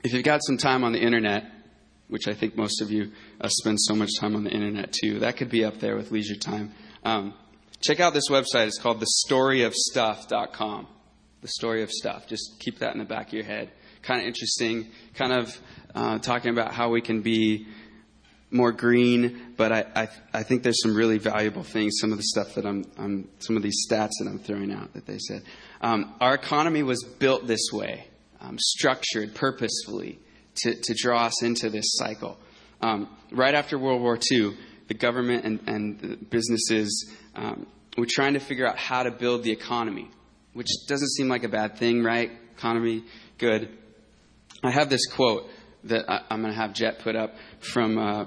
if 0.04 0.14
you've 0.14 0.24
got 0.24 0.42
some 0.44 0.58
time 0.58 0.84
on 0.84 0.92
the 0.92 1.00
internet, 1.00 1.52
which 2.08 2.28
I 2.28 2.34
think 2.34 2.56
most 2.56 2.82
of 2.82 2.92
you 2.92 3.12
uh, 3.42 3.48
spend 3.50 3.80
so 3.82 3.96
much 3.96 4.12
time 4.20 4.36
on 4.36 4.44
the 4.44 4.52
internet 4.52 4.94
too, 4.94 5.20
that 5.20 5.38
could 5.38 5.50
be 5.50 5.66
up 5.66 5.80
there 5.80 5.96
with 5.96 6.12
leisure 6.12 6.36
time. 6.36 6.74
Um, 7.04 7.34
check 7.82 8.00
out 8.00 8.14
this 8.14 8.30
website. 8.30 8.68
It's 8.68 8.80
called 8.80 9.04
thestoryofstuff.com. 9.04 10.88
The 11.42 11.48
story 11.48 11.84
of 11.84 11.92
stuff. 11.92 12.28
Just 12.28 12.60
keep 12.60 12.80
that 12.80 12.94
in 12.94 13.00
the 13.00 13.06
back 13.06 13.28
of 13.28 13.34
your 13.34 13.44
head. 13.44 13.72
Kind 14.02 14.22
of 14.22 14.28
interesting. 14.28 14.92
Kind 15.16 15.34
of 15.34 15.62
uh, 15.94 16.20
talking 16.20 16.52
about 16.52 16.74
how 16.74 16.90
we 16.90 17.02
can 17.02 17.22
be 17.22 17.68
more 18.50 18.72
green, 18.72 19.54
but 19.58 19.72
I, 19.72 19.86
I, 19.96 20.10
I, 20.34 20.44
think 20.44 20.64
there's 20.64 20.82
some 20.82 20.96
really 20.96 21.18
valuable 21.18 21.64
things, 21.64 21.96
some 22.00 22.12
of 22.12 22.18
the 22.18 22.24
stuff 22.24 22.56
that 22.56 22.66
I'm, 22.66 22.86
I'm 22.98 23.28
some 23.40 23.58
of 23.58 23.64
these 23.64 23.86
stats 23.90 24.12
that 24.20 24.28
I'm 24.28 24.40
throwing 24.40 24.72
out 24.72 24.94
that 24.94 25.06
they 25.06 25.18
said. 25.18 25.44
Um, 25.82 26.16
our 26.22 26.34
economy 26.34 26.82
was 26.82 27.04
built 27.04 27.46
this 27.46 27.70
way, 27.74 28.08
um, 28.40 28.58
structured 28.58 29.36
purposefully 29.36 30.20
to, 30.56 30.76
to 30.76 30.96
draw 30.98 31.26
us 31.26 31.44
into 31.44 31.70
this 31.70 31.86
cycle. 31.98 32.38
Um, 32.82 33.10
right 33.32 33.54
after 33.54 33.78
World 33.78 34.02
War 34.02 34.18
II, 34.32 34.56
the 34.88 34.94
government 34.94 35.44
and, 35.44 35.60
and 35.68 36.00
the 36.00 36.16
businesses 36.16 37.12
um, 37.36 37.68
were 37.98 38.08
trying 38.10 38.34
to 38.34 38.40
figure 38.40 38.66
out 38.66 38.78
how 38.78 39.04
to 39.04 39.12
build 39.12 39.44
the 39.44 39.52
economy, 39.52 40.10
which 40.54 40.68
doesn't 40.88 41.10
seem 41.10 41.28
like 41.28 41.44
a 41.44 41.50
bad 41.50 41.78
thing, 41.78 42.02
right? 42.02 42.32
Economy, 42.58 43.04
good. 43.38 43.70
I 44.64 44.72
have 44.72 44.90
this 44.90 45.06
quote 45.08 45.50
that 45.84 46.10
I, 46.10 46.22
am 46.30 46.42
going 46.42 46.54
to 46.54 46.60
have 46.60 46.74
Jet 46.74 47.00
put 47.00 47.16
up 47.16 47.36
from 47.60 47.98
uh, 47.98 48.26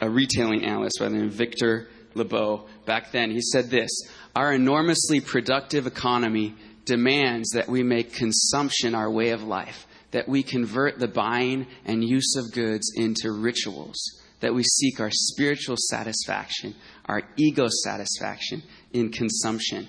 a 0.00 0.08
retailing 0.08 0.64
analyst 0.64 0.98
by 0.98 1.08
the 1.08 1.16
name 1.16 1.26
of 1.26 1.32
Victor 1.32 1.88
Lebow 2.14 2.66
back 2.86 3.12
then. 3.12 3.30
He 3.30 3.40
said 3.40 3.70
this 3.70 3.90
Our 4.34 4.52
enormously 4.52 5.20
productive 5.20 5.86
economy 5.86 6.54
demands 6.84 7.50
that 7.50 7.68
we 7.68 7.82
make 7.82 8.12
consumption 8.12 8.94
our 8.94 9.10
way 9.10 9.30
of 9.30 9.42
life, 9.42 9.86
that 10.10 10.28
we 10.28 10.42
convert 10.42 10.98
the 10.98 11.08
buying 11.08 11.66
and 11.84 12.02
use 12.02 12.34
of 12.36 12.52
goods 12.52 12.92
into 12.96 13.32
rituals, 13.32 14.00
that 14.40 14.54
we 14.54 14.64
seek 14.64 15.00
our 15.00 15.10
spiritual 15.10 15.76
satisfaction, 15.78 16.74
our 17.06 17.22
ego 17.36 17.68
satisfaction 17.84 18.62
in 18.92 19.10
consumption. 19.10 19.86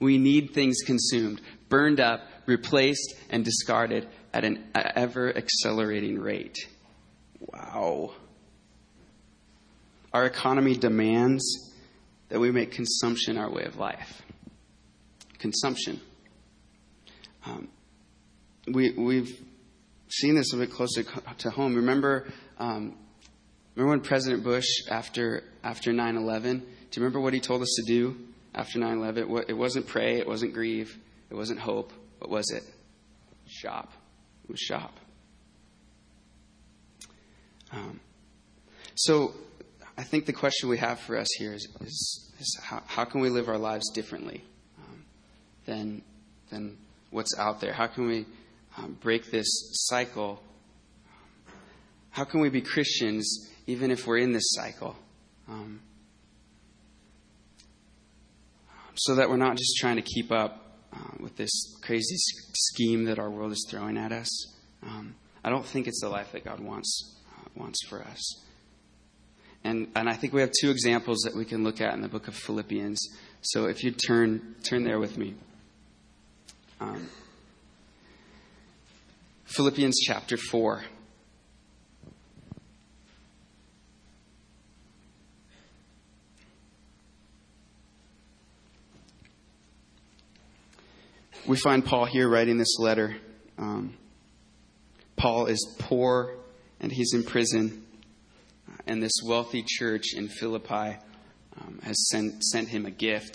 We 0.00 0.18
need 0.18 0.52
things 0.52 0.78
consumed, 0.84 1.40
burned 1.68 2.00
up, 2.00 2.22
replaced, 2.46 3.14
and 3.30 3.44
discarded 3.44 4.08
at 4.34 4.44
an 4.44 4.64
ever 4.74 5.36
accelerating 5.36 6.18
rate. 6.18 6.56
Wow. 7.38 8.14
Our 10.12 10.26
economy 10.26 10.76
demands 10.76 11.72
that 12.28 12.38
we 12.38 12.50
make 12.50 12.72
consumption 12.72 13.38
our 13.38 13.50
way 13.50 13.64
of 13.64 13.76
life. 13.76 14.22
Consumption. 15.38 16.00
Um, 17.44 17.68
we, 18.66 18.92
we've 18.92 19.38
seen 20.08 20.34
this 20.34 20.52
a 20.52 20.56
bit 20.56 20.70
closer 20.70 21.04
to 21.38 21.50
home. 21.50 21.74
Remember, 21.76 22.28
um, 22.58 22.96
remember 23.74 23.90
when 23.90 24.00
President 24.00 24.44
Bush, 24.44 24.66
after 24.90 25.42
after 25.64 25.92
9/11, 25.92 26.42
do 26.42 26.58
you 26.58 26.64
remember 26.96 27.20
what 27.20 27.32
he 27.32 27.40
told 27.40 27.62
us 27.62 27.74
to 27.76 27.82
do 27.86 28.16
after 28.54 28.78
9/11? 28.78 29.48
It 29.48 29.54
wasn't 29.54 29.86
pray, 29.86 30.18
it 30.18 30.28
wasn't 30.28 30.52
grieve, 30.52 30.96
it 31.30 31.34
wasn't 31.34 31.58
hope. 31.58 31.92
What 32.18 32.30
was 32.30 32.50
it? 32.50 32.62
Shop. 33.46 33.90
It 34.44 34.50
was 34.50 34.60
shop. 34.60 34.94
Um, 37.72 38.00
so 38.94 39.34
I 40.02 40.04
think 40.04 40.26
the 40.26 40.32
question 40.32 40.68
we 40.68 40.78
have 40.78 40.98
for 40.98 41.16
us 41.16 41.28
here 41.38 41.52
is, 41.52 41.68
is, 41.80 42.32
is 42.40 42.60
how, 42.60 42.82
how, 42.86 43.04
can 43.04 43.20
we 43.20 43.28
live 43.28 43.48
our 43.48 43.56
lives 43.56 43.88
differently 43.90 44.42
um, 44.80 45.04
than, 45.64 46.02
than 46.50 46.76
what's 47.12 47.38
out 47.38 47.60
there? 47.60 47.72
How 47.72 47.86
can 47.86 48.08
we 48.08 48.26
um, 48.76 48.98
break 49.00 49.30
this 49.30 49.46
cycle? 49.74 50.42
How 52.10 52.24
can 52.24 52.40
we 52.40 52.48
be 52.48 52.60
Christians 52.60 53.48
even 53.68 53.92
if 53.92 54.04
we're 54.04 54.18
in 54.18 54.32
this 54.32 54.50
cycle? 54.54 54.96
Um, 55.48 55.80
so 58.96 59.14
that 59.14 59.30
we're 59.30 59.36
not 59.36 59.56
just 59.56 59.76
trying 59.76 59.96
to 59.96 60.02
keep 60.02 60.32
up 60.32 60.80
uh, 60.92 60.98
with 61.20 61.36
this 61.36 61.76
crazy 61.80 62.16
scheme 62.16 63.04
that 63.04 63.20
our 63.20 63.30
world 63.30 63.52
is 63.52 63.64
throwing 63.70 63.96
at 63.96 64.10
us. 64.10 64.52
Um, 64.82 65.14
I 65.44 65.50
don't 65.50 65.64
think 65.64 65.86
it's 65.86 66.00
the 66.00 66.08
life 66.08 66.32
that 66.32 66.44
God 66.44 66.58
wants 66.58 67.20
uh, 67.38 67.48
wants 67.54 67.86
for 67.86 68.02
us. 68.02 68.42
And, 69.64 69.88
and 69.94 70.08
I 70.08 70.14
think 70.14 70.32
we 70.32 70.40
have 70.40 70.50
two 70.60 70.70
examples 70.70 71.20
that 71.20 71.34
we 71.34 71.44
can 71.44 71.62
look 71.62 71.80
at 71.80 71.94
in 71.94 72.00
the 72.00 72.08
book 72.08 72.26
of 72.26 72.34
Philippians. 72.34 73.00
So 73.42 73.66
if 73.66 73.84
you 73.84 73.92
turn, 73.92 74.56
turn 74.64 74.84
there 74.84 74.98
with 74.98 75.16
me. 75.16 75.34
Um, 76.80 77.08
Philippians 79.44 80.00
chapter 80.04 80.36
4. 80.36 80.82
We 91.46 91.56
find 91.56 91.84
Paul 91.84 92.06
here 92.06 92.28
writing 92.28 92.56
this 92.56 92.78
letter. 92.78 93.16
Um, 93.58 93.94
Paul 95.16 95.46
is 95.46 95.76
poor 95.78 96.34
and 96.80 96.90
he's 96.90 97.12
in 97.14 97.22
prison 97.22 97.81
and 98.86 99.02
this 99.02 99.20
wealthy 99.24 99.64
church 99.66 100.14
in 100.14 100.28
Philippi 100.28 100.96
um, 101.60 101.80
has 101.82 102.08
sent, 102.08 102.42
sent 102.42 102.68
him 102.68 102.86
a 102.86 102.90
gift. 102.90 103.34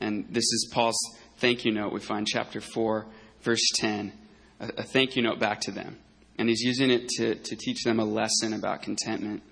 And 0.00 0.26
this 0.30 0.44
is 0.44 0.70
Paul's 0.72 0.98
thank 1.38 1.64
you 1.64 1.72
note. 1.72 1.92
We 1.92 2.00
find 2.00 2.26
chapter 2.26 2.60
4, 2.60 3.06
verse 3.42 3.66
10, 3.76 4.12
a, 4.60 4.64
a 4.78 4.82
thank 4.82 5.16
you 5.16 5.22
note 5.22 5.38
back 5.38 5.60
to 5.62 5.70
them. 5.70 5.98
And 6.38 6.48
he's 6.48 6.60
using 6.60 6.90
it 6.90 7.08
to, 7.16 7.34
to 7.34 7.56
teach 7.56 7.82
them 7.82 7.98
a 7.98 8.04
lesson 8.04 8.52
about 8.52 8.82
contentment. 8.82 9.42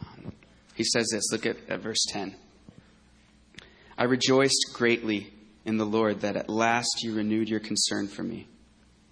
Um, 0.00 0.32
he 0.74 0.84
says 0.84 1.08
this 1.12 1.30
look 1.30 1.46
at, 1.46 1.56
at 1.68 1.80
verse 1.80 2.04
10. 2.08 2.34
I 3.96 4.04
rejoiced 4.04 4.70
greatly 4.72 5.32
in 5.64 5.76
the 5.76 5.84
Lord 5.84 6.20
that 6.20 6.36
at 6.36 6.48
last 6.48 7.02
you 7.02 7.14
renewed 7.14 7.48
your 7.48 7.60
concern 7.60 8.08
for 8.08 8.22
me. 8.22 8.48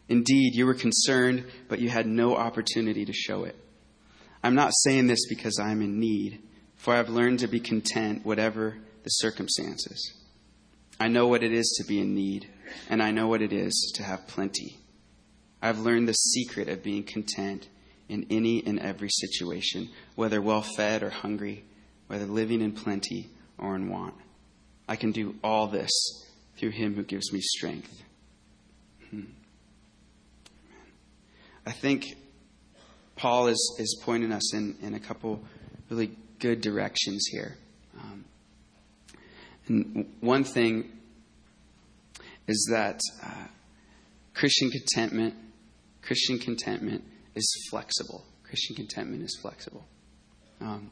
Indeed, 0.08 0.54
you 0.54 0.66
were 0.66 0.74
concerned, 0.74 1.46
but 1.68 1.78
you 1.78 1.88
had 1.88 2.06
no 2.06 2.36
opportunity 2.36 3.04
to 3.04 3.12
show 3.12 3.44
it. 3.44 3.56
I'm 4.42 4.54
not 4.54 4.72
saying 4.74 5.06
this 5.06 5.26
because 5.28 5.58
I'm 5.58 5.82
in 5.82 6.00
need, 6.00 6.42
for 6.76 6.94
I've 6.94 7.08
learned 7.08 7.38
to 7.40 7.48
be 7.48 7.60
content, 7.60 8.24
whatever 8.24 8.78
the 9.04 9.10
circumstances. 9.10 10.12
I 10.98 11.08
know 11.08 11.26
what 11.26 11.42
it 11.42 11.52
is 11.52 11.76
to 11.78 11.84
be 11.86 12.00
in 12.00 12.14
need, 12.14 12.48
and 12.88 13.02
I 13.02 13.10
know 13.10 13.28
what 13.28 13.42
it 13.42 13.52
is 13.52 13.92
to 13.96 14.02
have 14.02 14.26
plenty. 14.26 14.78
I've 15.60 15.78
learned 15.78 16.08
the 16.08 16.12
secret 16.12 16.68
of 16.68 16.82
being 16.82 17.04
content 17.04 17.68
in 18.08 18.26
any 18.30 18.64
and 18.66 18.80
every 18.80 19.08
situation, 19.10 19.88
whether 20.16 20.42
well 20.42 20.62
fed 20.62 21.02
or 21.02 21.10
hungry, 21.10 21.64
whether 22.08 22.26
living 22.26 22.60
in 22.60 22.72
plenty 22.72 23.30
or 23.58 23.76
in 23.76 23.88
want. 23.88 24.14
I 24.88 24.96
can 24.96 25.12
do 25.12 25.36
all 25.42 25.68
this 25.68 25.90
through 26.58 26.70
him 26.70 26.94
who 26.94 27.04
gives 27.04 27.32
me 27.32 27.40
strength. 27.40 28.02
Hmm. 29.10 29.22
I 31.64 31.70
think 31.70 32.06
Paul 33.22 33.46
is, 33.46 33.76
is 33.78 34.00
pointing 34.02 34.32
us 34.32 34.52
in, 34.52 34.76
in 34.82 34.94
a 34.94 34.98
couple 34.98 35.44
really 35.88 36.10
good 36.40 36.60
directions 36.60 37.24
here. 37.30 37.56
Um, 37.96 38.24
and 39.68 40.12
one 40.18 40.42
thing 40.42 40.90
is 42.48 42.68
that 42.72 42.98
uh, 43.24 43.46
Christian 44.34 44.70
contentment, 44.70 45.34
Christian 46.02 46.40
contentment 46.40 47.04
is 47.36 47.68
flexible. 47.70 48.24
Christian 48.42 48.74
contentment 48.74 49.22
is 49.22 49.38
flexible. 49.40 49.84
Um, 50.60 50.90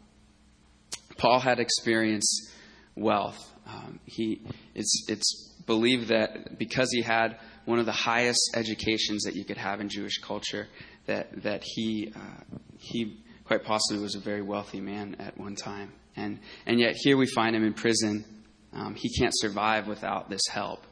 Paul 1.19 1.41
had 1.41 1.59
experienced 1.59 2.53
wealth. 2.95 3.45
Um, 3.67 3.99
he, 4.07 4.41
it's, 4.77 5.07
it's 5.09 5.53
believed 5.67 6.11
that 6.11 6.61
because 6.61 6.93
he 6.93 7.03
had 7.03 7.39
one 7.65 7.81
of 7.81 7.87
the 7.87 7.93
highest 7.93 8.53
educations 8.55 9.25
that 9.25 9.35
you 9.35 9.45
could 9.45 9.57
have 9.57 9.81
in 9.81 9.89
Jewish 9.89 10.19
culture, 10.19 10.69
that 11.07 11.43
that 11.43 11.63
he 11.65 12.13
uh, 12.15 12.59
he 12.79 13.19
quite 13.45 13.65
possibly 13.65 14.03
was 14.03 14.15
a 14.15 14.21
very 14.21 14.43
wealthy 14.43 14.81
man 14.81 15.17
at 15.19 15.37
one 15.39 15.57
time, 15.57 15.93
and 16.17 16.39
and 16.67 16.79
yet 16.81 16.95
here 16.97 17.17
we 17.17 17.27
find 17.27 17.55
him 17.57 17.65
in 17.65 17.75
prison, 17.75 18.25
um, 18.73 18.95
he 18.95 19.09
can't 19.19 19.35
survive 19.37 19.87
without 19.87 20.31
this 20.31 20.47
help 20.51 20.87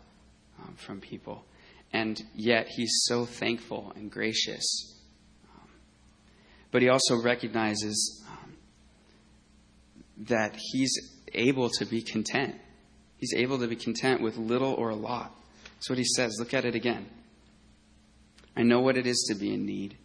um, 0.61 0.75
from 0.77 1.01
people. 1.01 1.45
And 1.93 2.21
yet 2.35 2.69
he's 2.69 2.93
so 3.05 3.25
thankful 3.25 3.93
and 3.97 4.11
gracious. 4.11 4.95
Um, 5.55 5.69
but 6.71 6.83
he 6.83 6.89
also 6.89 7.23
recognizes 7.23 8.25
um, 8.29 8.57
that 10.19 10.55
he's 10.73 10.93
able 11.33 11.71
to 11.71 11.87
be 11.87 12.03
content. 12.03 12.57
He's 13.17 13.35
able 13.35 13.59
to 13.59 13.67
be 13.67 13.77
content 13.77 14.21
with 14.21 14.37
little 14.37 14.75
or 14.75 14.91
a 14.91 14.97
lot. 14.97 15.35
That's 15.75 15.89
what 15.89 15.99
he 15.99 16.05
says. 16.05 16.37
Look 16.39 16.55
at 16.55 16.65
it 16.65 16.75
again. 16.75 17.07
I 18.59 18.63
know 18.63 18.81
what 18.81 18.97
it 18.97 19.07
is 19.07 19.25
to 19.29 19.39
be 19.39 19.55
in 19.55 19.65
need. 19.65 19.97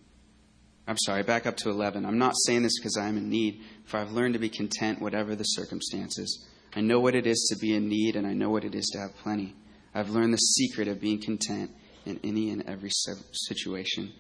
I'm 0.87 0.97
sorry, 0.97 1.23
back 1.23 1.47
up 1.47 1.57
to 1.57 1.71
11. 1.71 2.05
I'm 2.05 2.19
not 2.19 2.35
saying 2.45 2.61
this 2.61 2.77
because 2.77 2.97
I 2.97 3.07
am 3.07 3.17
in 3.17 3.27
need, 3.27 3.61
for 3.85 3.97
I've 3.97 4.11
learned 4.11 4.35
to 4.35 4.39
be 4.39 4.47
content 4.47 5.01
whatever 5.01 5.35
the 5.35 5.43
circumstances. 5.43 6.45
I 6.75 6.81
know 6.81 6.99
what 6.99 7.15
it 7.15 7.25
is 7.25 7.47
to 7.51 7.59
be 7.59 7.73
in 7.73 7.89
need, 7.89 8.15
and 8.15 8.27
I 8.27 8.33
know 8.33 8.51
what 8.51 8.63
it 8.63 8.75
is 8.75 8.85
to 8.89 8.99
have 8.99 9.17
plenty. 9.23 9.55
I've 9.95 10.11
learned 10.11 10.33
the 10.33 10.37
secret 10.37 10.87
of 10.87 11.01
being 11.01 11.19
content 11.19 11.71
in 12.05 12.19
any 12.23 12.51
and 12.51 12.61
every 12.69 12.91
situation, 13.31 14.13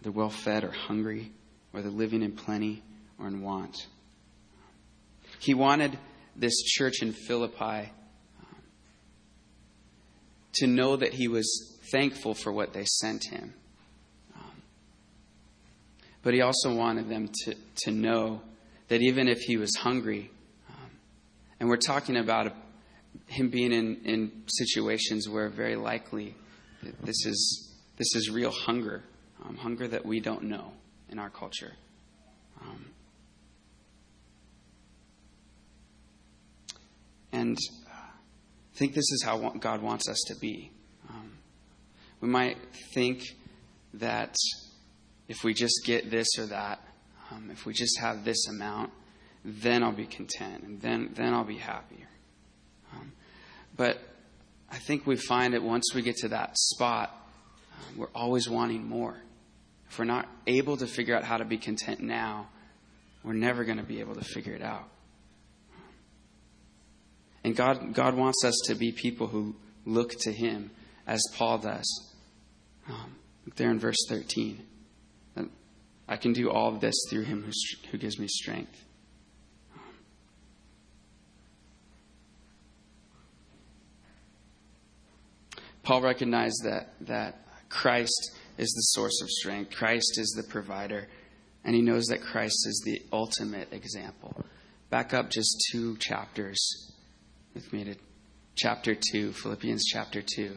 whether 0.00 0.16
well 0.16 0.30
fed 0.30 0.64
or 0.64 0.70
hungry, 0.70 1.30
whether 1.72 1.90
living 1.90 2.22
in 2.22 2.32
plenty 2.32 2.82
or 3.18 3.26
in 3.26 3.42
want. 3.42 3.86
He 5.40 5.52
wanted 5.52 5.98
this 6.34 6.62
church 6.62 7.02
in 7.02 7.12
Philippi 7.12 7.92
to 10.54 10.66
know 10.66 10.96
that 10.96 11.14
he 11.14 11.28
was 11.28 11.78
thankful 11.90 12.34
for 12.34 12.52
what 12.52 12.72
they 12.72 12.84
sent 12.84 13.24
him. 13.30 13.54
Um, 14.34 14.62
but 16.22 16.34
he 16.34 16.40
also 16.40 16.74
wanted 16.74 17.08
them 17.08 17.28
to, 17.44 17.54
to 17.84 17.90
know 17.90 18.40
that 18.88 19.00
even 19.00 19.28
if 19.28 19.38
he 19.40 19.56
was 19.56 19.74
hungry, 19.76 20.30
um, 20.68 20.90
and 21.60 21.68
we're 21.68 21.76
talking 21.76 22.16
about 22.16 22.48
a, 22.48 22.52
him 23.26 23.48
being 23.48 23.72
in, 23.72 23.96
in 24.04 24.42
situations 24.46 25.28
where 25.28 25.48
very 25.48 25.76
likely 25.76 26.34
this 27.02 27.26
is, 27.26 27.72
this 27.96 28.14
is 28.14 28.30
real 28.30 28.50
hunger, 28.50 29.02
um, 29.44 29.56
hunger 29.56 29.88
that 29.88 30.04
we 30.04 30.20
don't 30.20 30.44
know 30.44 30.72
in 31.08 31.18
our 31.18 31.30
culture. 31.30 31.72
Um, 32.60 32.86
and 37.32 37.58
think 38.82 38.94
this 38.94 39.12
is 39.12 39.22
how 39.22 39.38
God 39.60 39.80
wants 39.80 40.08
us 40.08 40.20
to 40.26 40.34
be. 40.40 40.72
Um, 41.08 41.38
we 42.20 42.28
might 42.28 42.56
think 42.94 43.22
that 43.94 44.34
if 45.28 45.44
we 45.44 45.54
just 45.54 45.82
get 45.86 46.10
this 46.10 46.26
or 46.36 46.46
that, 46.46 46.80
um, 47.30 47.48
if 47.52 47.64
we 47.64 47.74
just 47.74 48.00
have 48.00 48.24
this 48.24 48.48
amount, 48.48 48.90
then 49.44 49.84
I'll 49.84 49.92
be 49.92 50.06
content 50.06 50.64
and 50.64 50.80
then, 50.80 51.10
then 51.14 51.32
I'll 51.32 51.44
be 51.44 51.58
happier. 51.58 52.08
Um, 52.92 53.12
but 53.76 54.00
I 54.68 54.78
think 54.78 55.06
we 55.06 55.14
find 55.14 55.54
that 55.54 55.62
once 55.62 55.94
we 55.94 56.02
get 56.02 56.16
to 56.16 56.28
that 56.30 56.58
spot, 56.58 57.16
um, 57.72 57.98
we're 57.98 58.10
always 58.16 58.48
wanting 58.48 58.88
more. 58.88 59.16
If 59.88 59.96
we're 59.96 60.06
not 60.06 60.28
able 60.48 60.76
to 60.78 60.88
figure 60.88 61.14
out 61.14 61.22
how 61.22 61.36
to 61.36 61.44
be 61.44 61.56
content 61.56 62.00
now, 62.00 62.48
we're 63.22 63.32
never 63.32 63.62
going 63.62 63.78
to 63.78 63.84
be 63.84 64.00
able 64.00 64.16
to 64.16 64.24
figure 64.24 64.54
it 64.54 64.62
out. 64.62 64.88
And 67.44 67.56
God, 67.56 67.94
God 67.94 68.16
wants 68.16 68.44
us 68.44 68.54
to 68.66 68.74
be 68.74 68.92
people 68.92 69.26
who 69.26 69.56
look 69.84 70.12
to 70.20 70.32
Him 70.32 70.70
as 71.06 71.20
Paul 71.34 71.58
does. 71.58 72.14
Um, 72.88 73.16
there 73.56 73.70
in 73.70 73.78
verse 73.78 73.96
13. 74.08 74.66
I 76.08 76.16
can 76.16 76.32
do 76.32 76.50
all 76.50 76.74
of 76.74 76.80
this 76.80 76.94
through 77.08 77.24
Him 77.24 77.42
who, 77.42 77.52
who 77.90 77.98
gives 77.98 78.18
me 78.18 78.26
strength. 78.28 78.84
Paul 85.82 86.02
recognized 86.02 86.62
that, 86.64 86.92
that 87.02 87.46
Christ 87.68 88.32
is 88.58 88.68
the 88.68 89.00
source 89.00 89.20
of 89.22 89.28
strength, 89.30 89.74
Christ 89.74 90.18
is 90.18 90.32
the 90.36 90.44
provider, 90.44 91.08
and 91.64 91.74
he 91.74 91.82
knows 91.82 92.04
that 92.06 92.20
Christ 92.20 92.66
is 92.66 92.82
the 92.84 93.02
ultimate 93.12 93.72
example. 93.72 94.44
Back 94.90 95.14
up 95.14 95.30
just 95.30 95.64
two 95.72 95.96
chapters 95.96 96.91
with 97.54 97.72
me 97.72 97.84
to 97.84 97.94
chapter 98.56 98.94
2, 99.12 99.32
Philippians 99.32 99.84
chapter 99.84 100.22
2. 100.22 100.56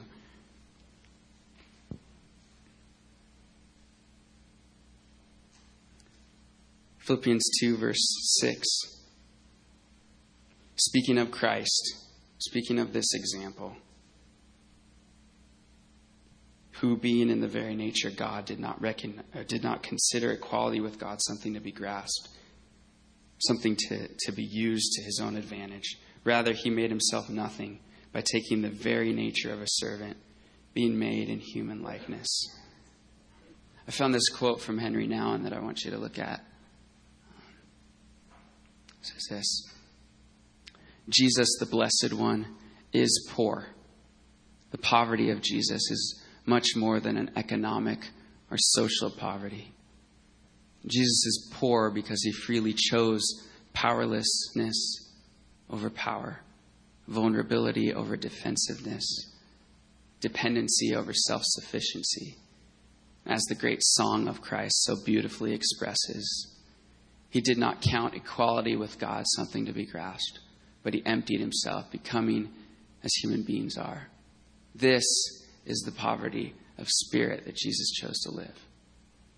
Philippians 6.99 7.43
2, 7.59 7.77
verse 7.77 8.37
6. 8.39 8.67
Speaking 10.77 11.17
of 11.17 11.31
Christ, 11.31 12.09
speaking 12.39 12.79
of 12.79 12.93
this 12.93 13.13
example, 13.13 13.75
who, 16.79 16.97
being 16.97 17.29
in 17.29 17.41
the 17.41 17.47
very 17.47 17.75
nature 17.75 18.09
God, 18.09 18.45
did 18.45 18.59
not, 18.59 18.81
reckon, 18.81 19.21
uh, 19.33 19.43
did 19.47 19.63
not 19.63 19.83
consider 19.83 20.31
equality 20.31 20.81
with 20.81 20.99
God 20.99 21.21
something 21.21 21.53
to 21.53 21.59
be 21.59 21.71
grasped, 21.71 22.29
something 23.39 23.75
to, 23.87 24.07
to 24.07 24.31
be 24.31 24.43
used 24.43 24.91
to 24.93 25.03
his 25.03 25.21
own 25.23 25.37
advantage. 25.37 25.97
Rather, 26.25 26.53
he 26.53 26.69
made 26.69 26.89
himself 26.89 27.29
nothing 27.29 27.79
by 28.11 28.19
taking 28.19 28.61
the 28.61 28.69
very 28.69 29.13
nature 29.13 29.53
of 29.53 29.61
a 29.61 29.67
servant, 29.67 30.17
being 30.73 30.99
made 30.99 31.29
in 31.29 31.39
human 31.39 31.81
likeness. 31.81 32.27
I 33.87 33.91
found 33.91 34.13
this 34.13 34.29
quote 34.29 34.59
from 34.59 34.79
Henri 34.79 35.07
Nouwen 35.07 35.43
that 35.43 35.53
I 35.53 35.59
want 35.59 35.81
you 35.85 35.91
to 35.91 35.97
look 35.97 36.17
at. 36.17 36.43
It 38.99 39.05
says 39.05 39.27
this 39.29 39.63
Jesus, 41.07 41.47
the 41.59 41.67
Blessed 41.67 42.13
One, 42.13 42.47
is 42.91 43.29
poor. 43.31 43.67
The 44.71 44.79
poverty 44.79 45.29
of 45.29 45.41
Jesus 45.41 45.91
is 45.91 46.23
much 46.47 46.75
more 46.75 46.99
than 46.99 47.17
an 47.17 47.31
economic 47.35 47.99
or 48.49 48.57
social 48.57 49.11
poverty. 49.11 49.71
Jesus 50.87 51.25
is 51.25 51.53
poor 51.53 51.91
because 51.91 52.23
he 52.23 52.31
freely 52.31 52.73
chose 52.73 53.23
powerlessness 53.73 55.04
over 55.69 55.89
power, 55.89 56.39
vulnerability 57.07 57.93
over 57.93 58.15
defensiveness, 58.15 59.31
dependency 60.21 60.95
over 60.95 61.13
self 61.13 61.41
sufficiency. 61.43 62.35
As 63.25 63.41
the 63.43 63.55
great 63.55 63.79
song 63.81 64.27
of 64.27 64.41
Christ 64.41 64.83
so 64.83 64.95
beautifully 65.03 65.53
expresses, 65.53 66.55
he 67.29 67.41
did 67.41 67.57
not 67.57 67.81
count 67.81 68.13
equality 68.13 68.75
with 68.75 68.99
God 68.99 69.23
something 69.35 69.65
to 69.65 69.73
be 69.73 69.85
grasped, 69.85 70.39
but 70.83 70.93
he 70.93 71.05
emptied 71.05 71.39
himself, 71.39 71.91
becoming 71.91 72.49
as 73.03 73.13
human 73.15 73.43
beings 73.43 73.77
are. 73.77 74.07
This 74.75 75.03
is 75.65 75.81
the 75.85 75.91
poverty 75.91 76.53
of 76.77 76.87
spirit 76.87 77.45
that 77.45 77.55
Jesus 77.55 77.91
chose 77.91 78.19
to 78.19 78.31
live. 78.31 78.55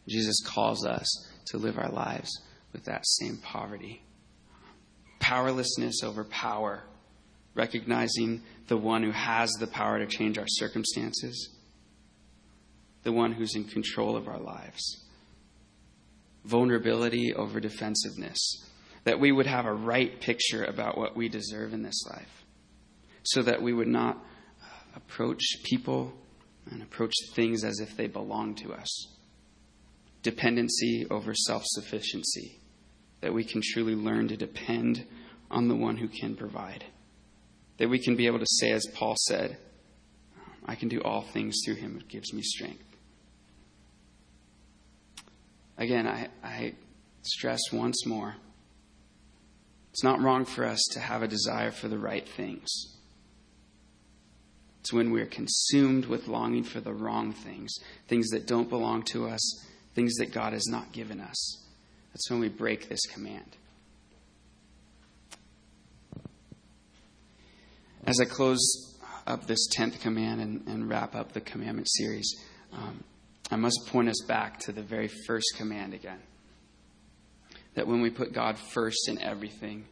Jesus 0.07 0.41
calls 0.45 0.85
us 0.85 1.07
to 1.47 1.57
live 1.57 1.77
our 1.77 1.91
lives 1.91 2.29
with 2.73 2.83
that 2.85 3.05
same 3.05 3.37
poverty 3.37 4.01
powerlessness 5.19 6.03
over 6.03 6.23
power, 6.23 6.83
recognizing 7.55 8.41
the 8.67 8.77
one 8.77 9.03
who 9.03 9.11
has 9.11 9.51
the 9.59 9.67
power 9.67 9.99
to 9.99 10.05
change 10.05 10.37
our 10.37 10.47
circumstances, 10.47 11.49
the 13.03 13.11
one 13.11 13.31
who's 13.31 13.55
in 13.55 13.63
control 13.65 14.15
of 14.15 14.27
our 14.27 14.39
lives. 14.39 15.05
Vulnerability 16.45 17.33
over 17.33 17.59
defensiveness, 17.59 18.39
that 19.03 19.19
we 19.19 19.31
would 19.31 19.47
have 19.47 19.65
a 19.65 19.73
right 19.73 20.19
picture 20.21 20.63
about 20.63 20.97
what 20.97 21.15
we 21.15 21.27
deserve 21.27 21.73
in 21.73 21.83
this 21.83 22.05
life, 22.09 22.45
so 23.23 23.41
that 23.41 23.61
we 23.61 23.73
would 23.73 23.87
not 23.87 24.15
uh, 24.15 24.65
approach 24.95 25.41
people 25.63 26.13
and 26.71 26.81
approach 26.81 27.13
things 27.33 27.63
as 27.63 27.79
if 27.79 27.95
they 27.97 28.07
belong 28.07 28.55
to 28.55 28.73
us. 28.73 29.17
Dependency 30.23 31.05
over 31.09 31.33
self 31.33 31.63
sufficiency 31.65 32.59
that 33.21 33.33
we 33.33 33.43
can 33.43 33.61
truly 33.63 33.95
learn 33.95 34.27
to 34.27 34.37
depend 34.37 35.05
on 35.49 35.67
the 35.67 35.75
one 35.75 35.97
who 35.97 36.07
can 36.07 36.35
provide. 36.35 36.85
That 37.77 37.89
we 37.89 37.99
can 37.99 38.15
be 38.15 38.27
able 38.27 38.39
to 38.39 38.45
say, 38.59 38.71
as 38.71 38.85
Paul 38.93 39.15
said, 39.27 39.57
I 40.65 40.75
can 40.75 40.89
do 40.89 41.01
all 41.01 41.21
things 41.21 41.55
through 41.65 41.75
him 41.75 41.93
who 41.93 42.05
gives 42.05 42.33
me 42.33 42.41
strength. 42.41 42.83
Again, 45.77 46.07
I, 46.07 46.27
I 46.43 46.73
stress 47.21 47.61
once 47.71 48.05
more 48.05 48.35
it's 49.97 50.03
not 50.03 50.21
wrong 50.21 50.45
for 50.45 50.63
us 50.63 50.79
to 50.91 50.99
have 50.99 51.23
a 51.23 51.27
desire 51.27 51.71
for 51.71 51.87
the 51.87 51.97
right 51.97 52.29
things. 52.29 52.69
It's 54.81 54.93
when 54.93 55.09
we're 55.09 55.25
consumed 55.25 56.05
with 56.05 56.27
longing 56.27 56.63
for 56.65 56.79
the 56.79 56.93
wrong 56.93 57.33
things, 57.33 57.73
things 58.07 58.27
that 58.29 58.45
don't 58.45 58.69
belong 58.69 59.01
to 59.05 59.27
us, 59.27 59.65
things 59.95 60.13
that 60.17 60.31
God 60.31 60.53
has 60.53 60.67
not 60.67 60.91
given 60.91 61.19
us. 61.19 61.66
That's 62.17 62.31
when 62.31 62.39
we 62.39 62.49
break 62.49 62.89
this 62.89 63.05
command. 63.13 63.45
As 68.07 68.19
I 68.19 68.25
close 68.25 68.97
up 69.27 69.45
this 69.45 69.67
10th 69.77 70.01
command 70.01 70.41
and, 70.41 70.67
and 70.67 70.89
wrap 70.89 71.13
up 71.13 71.33
the 71.33 71.41
commandment 71.41 71.87
series, 71.91 72.33
um, 72.73 73.03
I 73.51 73.55
must 73.55 73.85
point 73.85 74.09
us 74.09 74.19
back 74.27 74.57
to 74.61 74.71
the 74.71 74.81
very 74.81 75.09
first 75.27 75.45
command 75.57 75.93
again. 75.93 76.17
That 77.75 77.85
when 77.85 78.01
we 78.01 78.09
put 78.09 78.33
God 78.33 78.57
first 78.57 79.07
in 79.07 79.21
everything, 79.21 79.85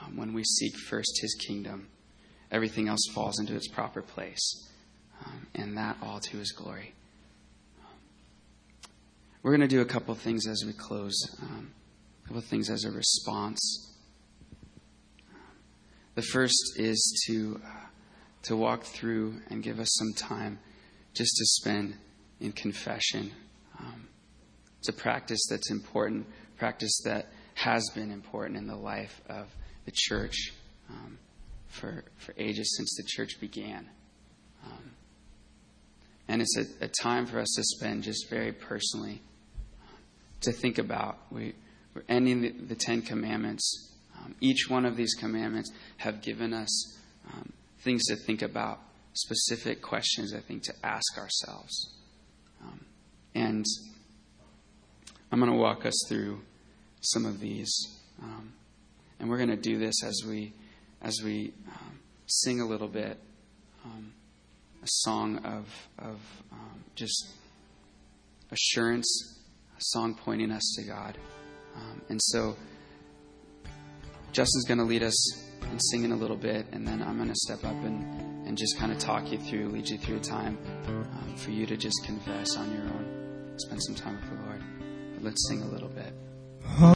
um, 0.00 0.16
when 0.16 0.32
we 0.32 0.44
seek 0.44 0.74
first 0.88 1.12
his 1.20 1.34
kingdom, 1.46 1.88
everything 2.50 2.88
else 2.88 3.04
falls 3.14 3.38
into 3.38 3.54
its 3.54 3.68
proper 3.68 4.00
place. 4.00 4.66
Um, 5.26 5.46
and 5.54 5.76
that 5.76 5.98
all 6.02 6.20
to 6.20 6.38
His 6.38 6.52
glory. 6.52 6.94
We're 9.42 9.52
going 9.52 9.66
to 9.66 9.74
do 9.74 9.80
a 9.80 9.86
couple 9.86 10.14
things 10.14 10.46
as 10.46 10.64
we 10.66 10.74
close, 10.74 11.18
um, 11.40 11.70
a 12.24 12.28
couple 12.28 12.42
things 12.42 12.68
as 12.68 12.84
a 12.84 12.90
response. 12.90 13.96
The 16.14 16.22
first 16.22 16.74
is 16.76 17.24
to, 17.26 17.58
uh, 17.64 17.86
to 18.42 18.56
walk 18.56 18.84
through 18.84 19.40
and 19.48 19.62
give 19.62 19.80
us 19.80 19.88
some 19.98 20.12
time 20.12 20.58
just 21.14 21.34
to 21.36 21.46
spend 21.46 21.96
in 22.40 22.52
confession. 22.52 23.32
Um, 23.78 24.08
it's 24.78 24.90
a 24.90 24.92
practice 24.92 25.40
that's 25.48 25.70
important, 25.70 26.26
practice 26.58 27.00
that 27.04 27.28
has 27.54 27.88
been 27.94 28.10
important 28.10 28.58
in 28.58 28.66
the 28.66 28.76
life 28.76 29.22
of 29.30 29.46
the 29.86 29.92
church 29.94 30.52
um, 30.90 31.18
for, 31.66 32.04
for 32.18 32.34
ages 32.36 32.76
since 32.76 32.94
the 32.94 33.04
church 33.06 33.40
began. 33.40 33.88
Um, 34.66 34.90
and 36.28 36.42
it's 36.42 36.58
a, 36.58 36.84
a, 36.84 36.88
time 36.88 37.24
for 37.24 37.38
us 37.38 37.54
to 37.56 37.62
spend 37.62 38.02
just 38.02 38.28
very 38.28 38.52
personally 38.52 39.22
to 40.42 40.52
think 40.52 40.78
about. 40.78 41.18
We, 41.30 41.54
we're 41.94 42.02
ending 42.08 42.42
the, 42.42 42.50
the 42.50 42.74
Ten 42.74 43.02
Commandments. 43.02 43.94
Um, 44.18 44.34
each 44.40 44.68
one 44.68 44.84
of 44.84 44.96
these 44.96 45.14
commandments 45.14 45.70
have 45.98 46.22
given 46.22 46.52
us 46.52 46.98
um, 47.32 47.52
things 47.80 48.04
to 48.06 48.16
think 48.16 48.42
about, 48.42 48.80
specific 49.12 49.82
questions, 49.82 50.32
I 50.34 50.40
think, 50.40 50.62
to 50.64 50.74
ask 50.84 51.18
ourselves. 51.18 51.96
Um, 52.62 52.84
and 53.34 53.64
I'm 55.32 55.40
going 55.40 55.50
to 55.50 55.58
walk 55.58 55.84
us 55.84 56.04
through 56.08 56.40
some 57.00 57.24
of 57.24 57.40
these. 57.40 57.72
Um, 58.22 58.52
and 59.18 59.28
we're 59.28 59.38
going 59.38 59.50
to 59.50 59.56
do 59.56 59.78
this 59.78 60.04
as 60.04 60.22
we, 60.26 60.52
as 61.02 61.20
we 61.24 61.52
um, 61.68 61.98
sing 62.26 62.60
a 62.60 62.66
little 62.66 62.88
bit 62.88 63.18
um, 63.84 64.12
a 64.82 64.86
song 64.86 65.38
of, 65.44 65.66
of 65.98 66.18
just 66.94 67.28
assurance, 68.50 69.39
song 69.80 70.14
pointing 70.14 70.50
us 70.50 70.74
to 70.76 70.84
God. 70.84 71.18
Um, 71.76 72.02
and 72.08 72.20
so 72.22 72.56
Justin's 74.32 74.64
going 74.66 74.78
to 74.78 74.84
lead 74.84 75.02
us 75.02 75.50
in 75.70 75.78
singing 75.90 76.12
a 76.12 76.16
little 76.16 76.36
bit, 76.36 76.66
and 76.72 76.86
then 76.86 77.02
I'm 77.02 77.16
going 77.16 77.28
to 77.28 77.34
step 77.34 77.64
up 77.64 77.76
and, 77.84 78.46
and 78.46 78.56
just 78.56 78.78
kind 78.78 78.92
of 78.92 78.98
talk 78.98 79.30
you 79.30 79.38
through, 79.38 79.68
lead 79.68 79.88
you 79.88 79.98
through 79.98 80.16
a 80.16 80.20
time 80.20 80.58
um, 80.88 81.34
for 81.36 81.50
you 81.50 81.66
to 81.66 81.76
just 81.76 81.96
confess 82.04 82.56
on 82.56 82.72
your 82.72 82.82
own, 82.82 83.54
spend 83.56 83.82
some 83.82 83.94
time 83.94 84.16
with 84.16 84.30
the 84.30 84.46
Lord. 84.46 84.62
But 85.14 85.24
let's 85.24 85.48
sing 85.48 85.62
a 85.62 85.68
little 85.68 85.88
bit. 85.88 86.12